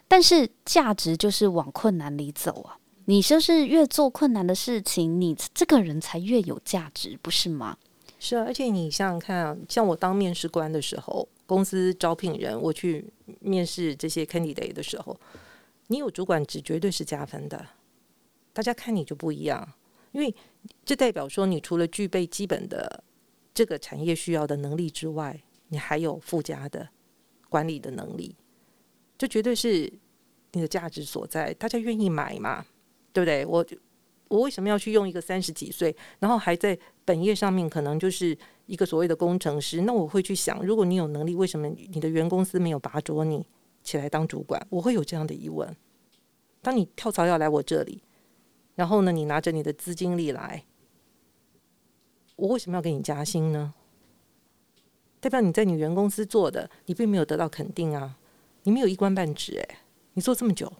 [0.07, 2.77] 但是价值就是往困难里走啊，
[3.07, 7.77] 你就是越做困难的事情，你这个人才越有价值，不是吗？
[8.19, 13.05] 是啊，而且你想想看啊，像我当面试官的时候，公司招聘人，我去
[13.41, 15.19] 面试这些 candidate 的时候，
[15.89, 17.67] 你有主管职绝对是加分的，
[18.55, 19.75] 大家看你就不一样，
[20.13, 20.35] 因为
[20.87, 23.05] 这代表说你除了具备基本的
[23.53, 25.39] 这个产业需要的能力之外，
[25.69, 26.89] 你还有附加的
[27.51, 28.35] 管理的能力，
[29.19, 29.93] 这绝对是
[30.53, 32.65] 你的价值所在，大家愿意买嘛，
[33.15, 33.47] 对不对？
[33.47, 33.65] 我
[34.29, 38.37] 我为什么要去用一个三十几岁，然后还在本业上面可能就是
[38.67, 39.83] 一个所谓的工程师？
[39.83, 43.47] 那我会去想，如果你有能力，为什么你的原公司没有拔擢你
[43.85, 44.67] 起来当主管？
[44.69, 45.77] 我会有这样的疑问。
[46.61, 48.03] 当你跳槽要来我这里，
[48.75, 50.65] 然后呢，你拿着你的资金力来，
[52.35, 53.75] 我为什么要给你加薪呢？
[55.21, 58.19] 代表你在你原公司做的，你并没有得到肯定啊，
[58.65, 59.77] 你没有一官半职，诶，
[60.15, 60.73] 你做这么久。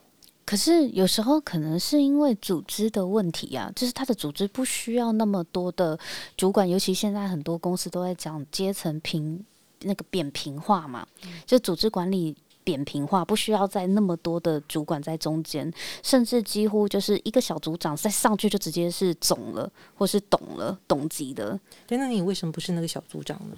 [0.45, 5.97] 可是有时候可能是因为组织的问题啊，就是他的组织不需要那么多的
[6.37, 9.43] 主管，尤其现在很多公司都在讲阶层平
[9.81, 11.07] 那个扁平化嘛，
[11.47, 15.71] 就组织管理扁平化，不需要在那么多的主管在中间，
[16.03, 23.57] 甚至几乎就是一个小组长再上去就直接是总了，或是懂了懂级的，对，那你为什么不是那个小组长呢？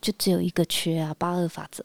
[0.00, 1.84] 就只有一个缺啊，八二法则。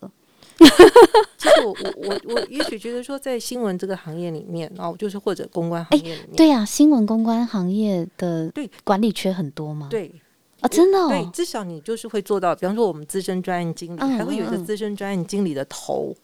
[1.38, 9.88] 其实我我我我也许觉得说，在新闻这个行业里面，然后就是或者公关行业里面，对呀、新闻公关行业的对管理缺很多吗？
[9.92, 10.14] 对
[10.62, 12.56] 啊，真的对，哦，至少你就是会做到。
[12.56, 16.16] 比方说，我们资深专案经理，嗯还会有一个资深专案经理的头，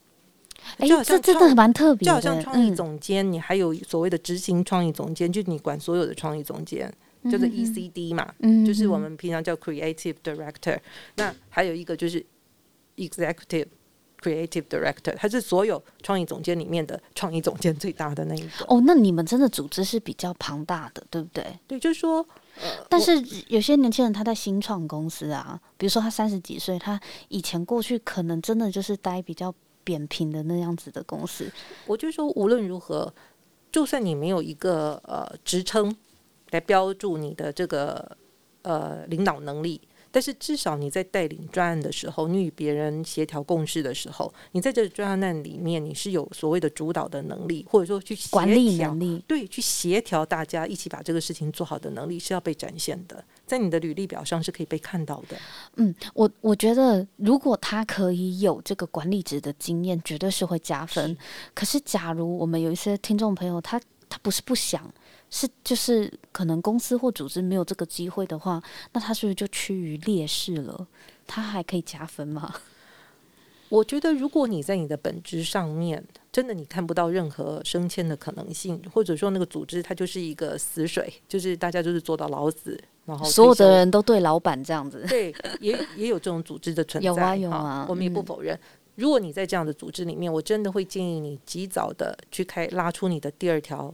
[0.77, 6.91] 哎、就好像这真的蛮特别的，就好像创意嗯总监，你还有所谓的执行创意总监，就你管所有的创意总监，
[7.25, 10.79] 就是 ECD 嘛，嗯就是我们平常叫 Creative Director。
[11.17, 12.25] 那还有一个就是
[12.95, 13.67] Executive
[14.21, 18.65] Creative Director，他是所有创意总监里面的创意总监最大的那一个。
[18.67, 21.59] 哦，那你们真的组织是比较庞大的，对不对？
[21.67, 22.25] 对，就是说，
[22.61, 26.99] 呃，但是有些年轻人他在新创公司啊，比如说他三十几岁，他
[27.29, 29.53] 以前过去可能真的就是待比较
[29.83, 31.51] 扁平的那样子的公司，
[31.87, 33.11] 我就说，无论如何，
[33.71, 35.95] 就算你没有一个呃职称
[36.51, 38.15] 来标注你的这个
[38.61, 39.81] 呃领导能力，
[40.11, 49.23] 但是至少你在带领专案的时候，你与别人协调共事的时候，你在这专案里面你是有所谓的主导的能力，或者说去管理能力。
[49.27, 55.37] 对，去协调大家一起把这个事情做好的能力是要被展现的，在你的履历表上是可以被看到的。
[55.77, 61.17] 嗯，我我觉得如果他可以有这个管理职的经验，绝对是会加分。
[61.53, 64.93] 可是，假如我们有一些听众朋友，他他不是不想，
[65.31, 68.61] 是就是可能公司或组织没有这个机会的话，
[68.91, 70.87] 那他是不是就趋于劣势了？
[71.25, 72.53] 他还可以加分吗？
[73.69, 88.59] 我觉得，如果你在你的本质上面真的你看不到任何升迁的可能性，或者说那个组织它就是一个死水，就是大家就是做到老死，然后所有的人都对老板这样子，对， 也也有这种组织的存在，有啊有哈啊我们也不嗯否认。
[88.95, 93.91] 如果你在这样的组织里面，我真的会建议你及早的去开拉出你的第二条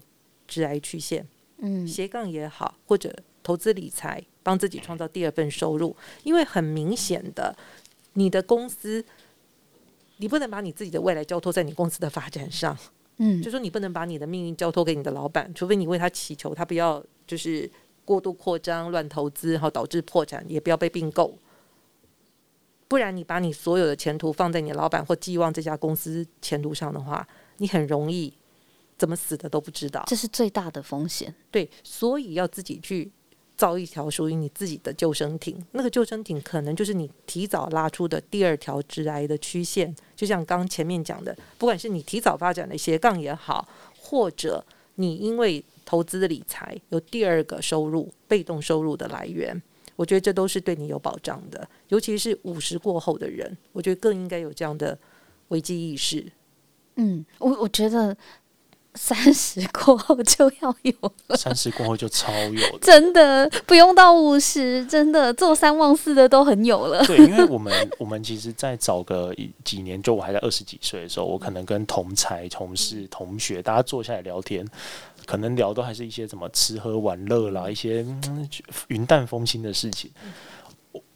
[0.47, 1.27] 职癌曲线，
[1.57, 5.95] 嗯，斜杠也好，或者投资理财，帮自己创造第二份收入。
[6.23, 7.55] 因为很明显的，
[8.13, 9.03] 你的公司，
[10.17, 12.77] 你不能把你自己的未来交托在你公司的发展上，
[13.17, 17.69] 嗯 就说你不能把你的命运交托给你的老板，除非你为他祈求，他不要就是
[18.05, 21.37] 过度扩张、乱投资，然后导致破产，也不要被并购。
[22.87, 27.27] 不然，你把你所有的前途放在你老板或寄望这家公司前途上的话，
[27.57, 28.33] 你很容易
[28.97, 30.03] 怎么死的都不知道。
[30.07, 31.33] 这是最大的风险。
[31.51, 33.11] 对，所以要自己去
[33.55, 35.63] 造一条属于你自己的救生艇。
[35.71, 43.67] 那个救生艇可能就是你提早拉出的第二条直癌的曲线，就像刚前面讲的，不管是你提早发展的斜杠也好，
[43.99, 44.63] 或者
[44.95, 49.59] 你因为投资的理财有第二个收入，被动收入的来源，
[49.95, 51.67] 我觉得这都是对你有保障的。
[51.89, 54.97] 尤其是五十过后的人，我觉得更应该有这样的
[55.47, 56.25] 危机意识。
[56.95, 58.15] 嗯，我我觉得。
[58.97, 60.93] 三十过后就要有
[61.27, 67.05] 了，三十过后就超有了，真的不用到五十，真的做三望四的都很有了。
[67.05, 69.33] 对，因为我们我们其实，在早个
[69.63, 74.67] 几年，就我还在二十几岁的时候，我可能跟同才、同事、同学，大家坐下来聊天，
[75.25, 78.05] 可能聊都还是一些什么吃喝玩乐啦，一些
[78.87, 80.11] 云淡风轻的事情。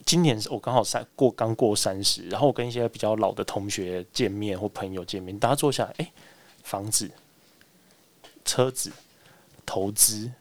[0.05, 6.11] 今年我刚好三过刚过三十，然后我跟一些比较老的同学见面或朋友见面，大家坐下来，哎，
[6.63, 7.09] 房子。
[8.45, 8.91] 车子、
[9.65, 10.31] 投资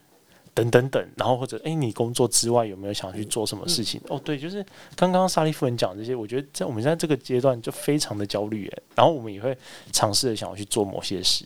[0.53, 4.01] 等等等，然后或者哎，你工作之外有没有想去做什么事情？
[4.09, 4.63] 哦，对，就是
[4.97, 9.57] 刚刚莎莉夫人讲这些，我觉得在我们在这个阶段就非常的焦虑诶，然后我们也会
[9.93, 11.45] 尝试的想要去做某些事，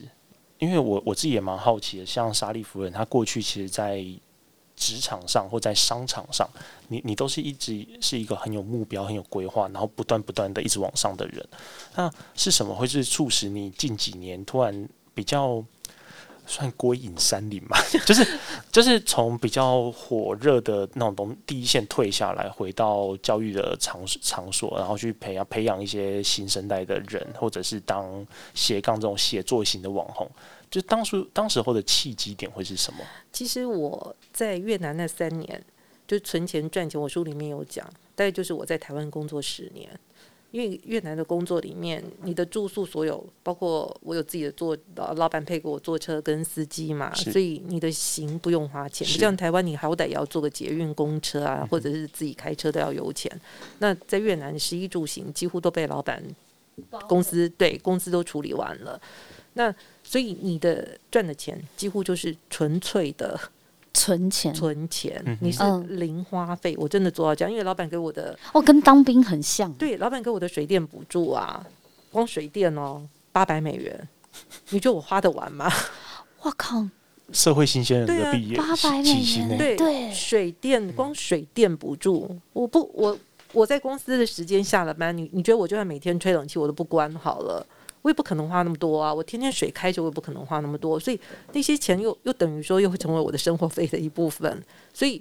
[0.58, 4.04] 因为我我自己也蛮好奇的，像莎莉夫人，她过去其实，在
[4.74, 6.48] 职场上或在商场上，
[6.88, 11.48] 你你都是一直是一个很有目标、很有规划，然后不断不断的一直往上的人。
[11.94, 15.64] 那是什么会是促使你近几年突然比较？
[16.46, 17.76] 算归隐山林嘛，
[18.06, 18.38] 就是
[18.70, 30.30] 就是从比较火热的那种东第一线退下来，回到教育的场场所，然后去培养培养一些新生代的人，或者是当斜杠这种写作型的网红。
[30.70, 33.00] 就当初当时候的契机点会是什么？
[33.32, 35.64] 其实我在越南那三年
[36.06, 37.84] 就存钱赚钱，我书里面有讲，
[38.14, 39.88] 大概就是我在台湾工作十年。
[40.56, 49.06] 因为越南的工作里面，你的住宿所有，包括我有自己的坐老板配给我坐车跟司机嘛，所以你的行不用花钱。
[49.06, 53.30] 不像台湾，你好歹也要坐个捷运公车啊，或者是自己开车都要油钱。
[53.80, 56.24] 那在越南，食衣住行几乎都被老板
[57.06, 58.98] 公司对公司都处理完了。
[59.52, 63.38] 那所以你的赚的钱几乎就是纯粹的。
[63.96, 69.72] 存钱，存钱，你是零花费，我真的做到这样，因为老板给我的，哦，跟当兵很像。
[69.72, 71.66] 对，老板给我的水电补助啊，
[72.12, 74.08] 光水电哦，八百美元，
[74.68, 75.72] 你觉得我花得完吗？
[76.42, 76.86] 我靠，
[77.32, 83.18] 社会新鲜人的毕业，八百美元，对对，水电光水电补助，我不，我
[83.54, 87.66] 我在公司的时间下了班，你你觉得我就算每天吹冷气，我都不关好了。
[88.02, 89.12] 我也不可能花那么多啊！
[89.12, 91.20] 我天天水开着，我也不可能花那么多，所以
[91.52, 94.62] 那些钱又又等于说又会成为我的生活费的一部分。
[94.94, 95.20] 所以，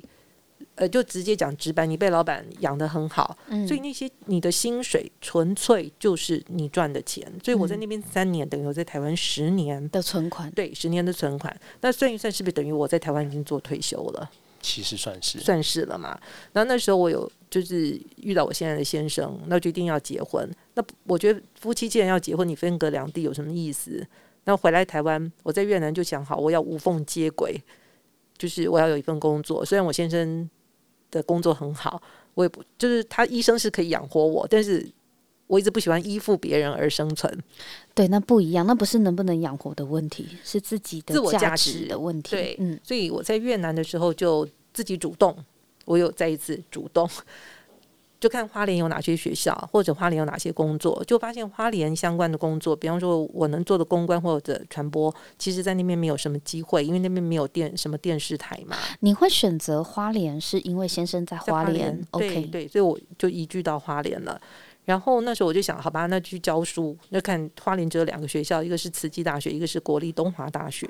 [0.76, 7.26] 呃，就直接讲直白，你被老板养得很好，所以那些你的薪水纯粹就是你赚的钱。
[7.43, 11.59] 所以我在那边三年，等于我在台湾十年的存款，对，十年的存款。
[11.82, 14.30] 那算一算，是不是等于我在台湾已经做退休了？
[14.61, 16.19] 其实算是算是了嘛。
[16.51, 20.45] 然后那时候我有就是遇到我现在的先生，那就一定要结婚。
[20.73, 24.05] 那我觉得夫妻既然要结婚，你分隔两地有什么意思？
[24.43, 27.57] 那回来台湾，我在越南就想好，我要无缝接轨，
[28.37, 29.63] 就是我要有一份工作。
[29.63, 30.49] 虽然我先生
[31.09, 32.01] 的工作很好，
[32.33, 34.85] 我也不就是他医生是可以养活我，但是
[35.47, 37.41] 我一直不喜欢依附别人而生存。
[37.93, 42.31] 对，那不一样，那不是能不能养活的问题，是自己的自我价值的问题。
[42.31, 44.45] 对，嗯，所以我在越南的时候就。
[44.75, 45.33] 自己主动，
[45.86, 47.09] 我有再一次主动，
[48.19, 58.75] 就看花莲有哪些学校，或者花莲有哪些工作，就发现花莲相关的工作，比方说我能做的公关或者传播，其实在那边没有什么机会，因为那边没有电什么电视台嘛。
[59.01, 64.41] 你会选择花莲，是因为先生在花莲？OK，对，所以我就移居到花莲了。
[64.86, 66.95] 然后那时候我就想，好吧，那去教书。
[67.09, 70.88] 那看花莲只有两个学校，一个是慈济大学，一个是国立东华大学。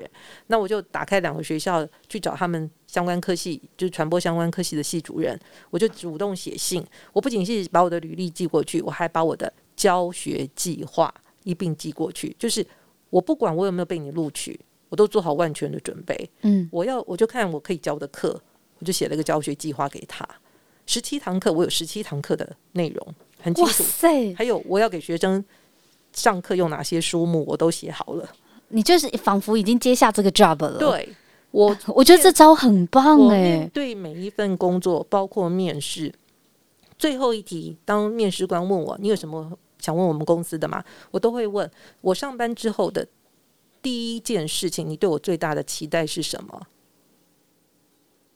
[0.48, 5.38] 那我就打开两个学校去找他们相关科系，就是传播相关科系的系主任。
[5.70, 6.84] 我就主动写信，
[7.14, 11.12] 我不仅是把我的履历寄过去，我还把我的教学计划
[11.44, 12.36] 一并寄过去。
[12.38, 12.64] 就是
[13.08, 16.30] 我不管我有没有被你录取，我都做好万全的准备。
[16.42, 18.38] 嗯，我要我就看我可以教的课，
[18.78, 20.28] 我就写了个教学计划给他。
[20.84, 23.14] 十七堂课，我有十七堂课的内容。
[23.46, 23.84] 很清楚，
[24.36, 25.44] 还有我要给学生
[26.12, 28.28] 上课用哪些书目，我都写好了。
[28.70, 30.78] 你就是仿佛已经接下这个 job 了。
[30.78, 31.08] 对
[31.52, 33.70] 我，我觉得这招很棒哎。
[33.72, 36.12] 对每一份工作，包括面试，
[36.98, 40.82] 最后一题，当面试官问我你有什么想问我们公司的吗？
[41.12, 41.70] 我都会问
[42.00, 43.06] 我上班之后的
[43.80, 46.60] 第一件事情，你对我最大的期待是什么？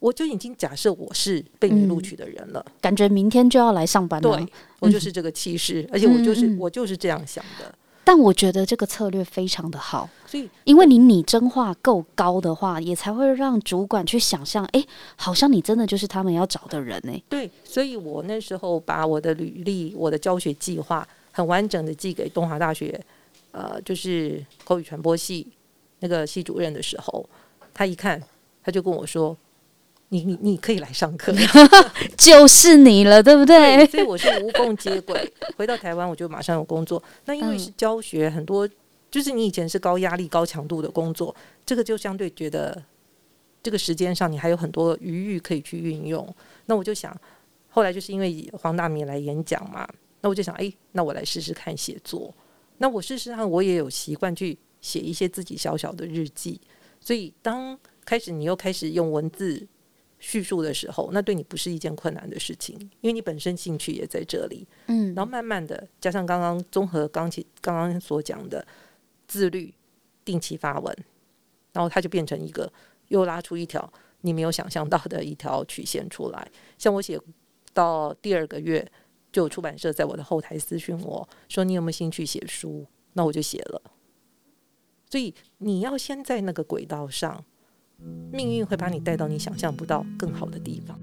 [0.00, 4.36] 我就已经假设我是被你录取的人了，感觉明天就要来上班了。
[4.36, 4.46] 对，
[4.80, 7.72] 我就是这个气势，而且我就是我就是这样想的。
[8.02, 14.84] 但我觉得这个策略非常的好，所以因为你拟真化够高的话，也才会让主管去想象，哎，
[15.14, 17.12] 好像你真的就是他们要找的人呢。
[17.28, 22.98] 对，所以我那时候把我的履历、我的教学计划很完整的寄给东华大学，
[23.52, 25.46] 呃，就是口语传播系。
[26.02, 27.28] 那个系主任的时候，
[27.74, 28.20] 他一看，
[28.64, 29.36] 他就跟我说
[30.10, 31.32] ：“你你你可以来上课。
[32.18, 33.86] ”就是你了，对不对？
[33.86, 35.32] 所以我是无缝接轨。
[35.56, 37.02] 回到台湾，我就马上有工作。
[37.24, 38.68] 那因为是教学，很多
[39.10, 41.34] 就是你以前是高压力、高强度的工作，
[41.64, 42.82] 这个就相对觉得
[43.62, 46.26] 这个时间上你还有很多余裕可以去运用。
[46.66, 47.16] 那我就想，
[47.68, 49.88] 后来就是因为黄大明来演讲嘛，
[50.20, 52.34] 那我就想，哎，那我来试试看写作。
[52.78, 56.60] 那我事实上我也有习惯去写一些自己小小的日记。
[57.00, 59.66] 所以当开始你又开始用文字。
[60.20, 64.68] 叙述的时候，那对你不是一件困难的事情，因为你本身兴趣也在这里。
[64.86, 68.64] 嗯，然后慢慢的加上刚刚综合刚起刚刚所讲的
[69.26, 69.72] 自律、
[70.22, 70.94] 定期发文，
[71.72, 72.70] 然后它就变成一个
[73.08, 73.90] 又拉出一条
[74.20, 76.50] 你没有想象到的一条曲线出来。
[76.76, 77.18] 像我写
[77.72, 78.86] 到第二个月，
[79.32, 82.86] 就有出版社在我的后台私讯我说你有没有兴趣写书？
[83.14, 83.82] 那我就写了。
[85.10, 87.42] 所以你要先在那个轨道上。
[88.32, 90.98] 命运会把你带到你想象不到更好的地方。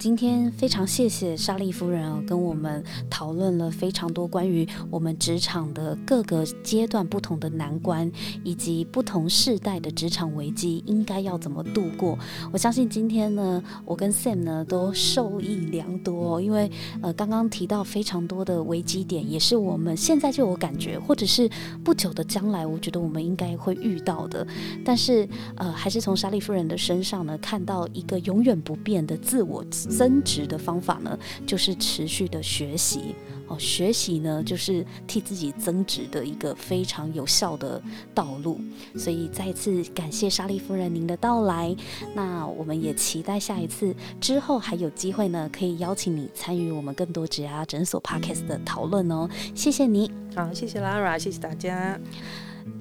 [0.00, 8.10] 今天非常谢谢莎莉夫人啊，跟我们讨论了非常多关于我们职场的各个阶段不同的难关，
[8.42, 12.18] 以及不同世代的职场危机应该要怎么度过。
[12.50, 16.70] 我相信今天呢，我跟 Sam 呢都受益良多，哦因为
[17.02, 21.46] 呃刚刚提到非常多的危机点，也是我们现在就有感觉，或者是
[21.84, 24.46] 不久的将来，我觉得我们应该会遇到的。
[24.82, 29.62] 但是呃，还是从莎莉夫人的身上呢，看到一个永远不变的自我。
[29.90, 33.14] 增值的方法呢，就是持续的学习
[33.48, 33.58] 哦。
[33.58, 37.82] 学习呢，就是替自己增值的一个非常有效的
[38.14, 38.60] 道路。
[38.96, 41.74] 所以再次感谢莎莉夫人您的到来。
[42.14, 49.28] 那我们也期待下一次之后还有机会呢，可以邀请你参与我们更多职涯诊所 Podcast 的讨论哦。
[49.54, 51.98] 谢谢你，好，谢谢 Lara，谢谢大家。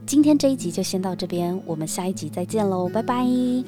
[0.05, 3.25] 今天这一集就先到这边，我们下一集再见喽，拜拜，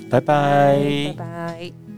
[0.10, 1.91] 拜拜，拜拜。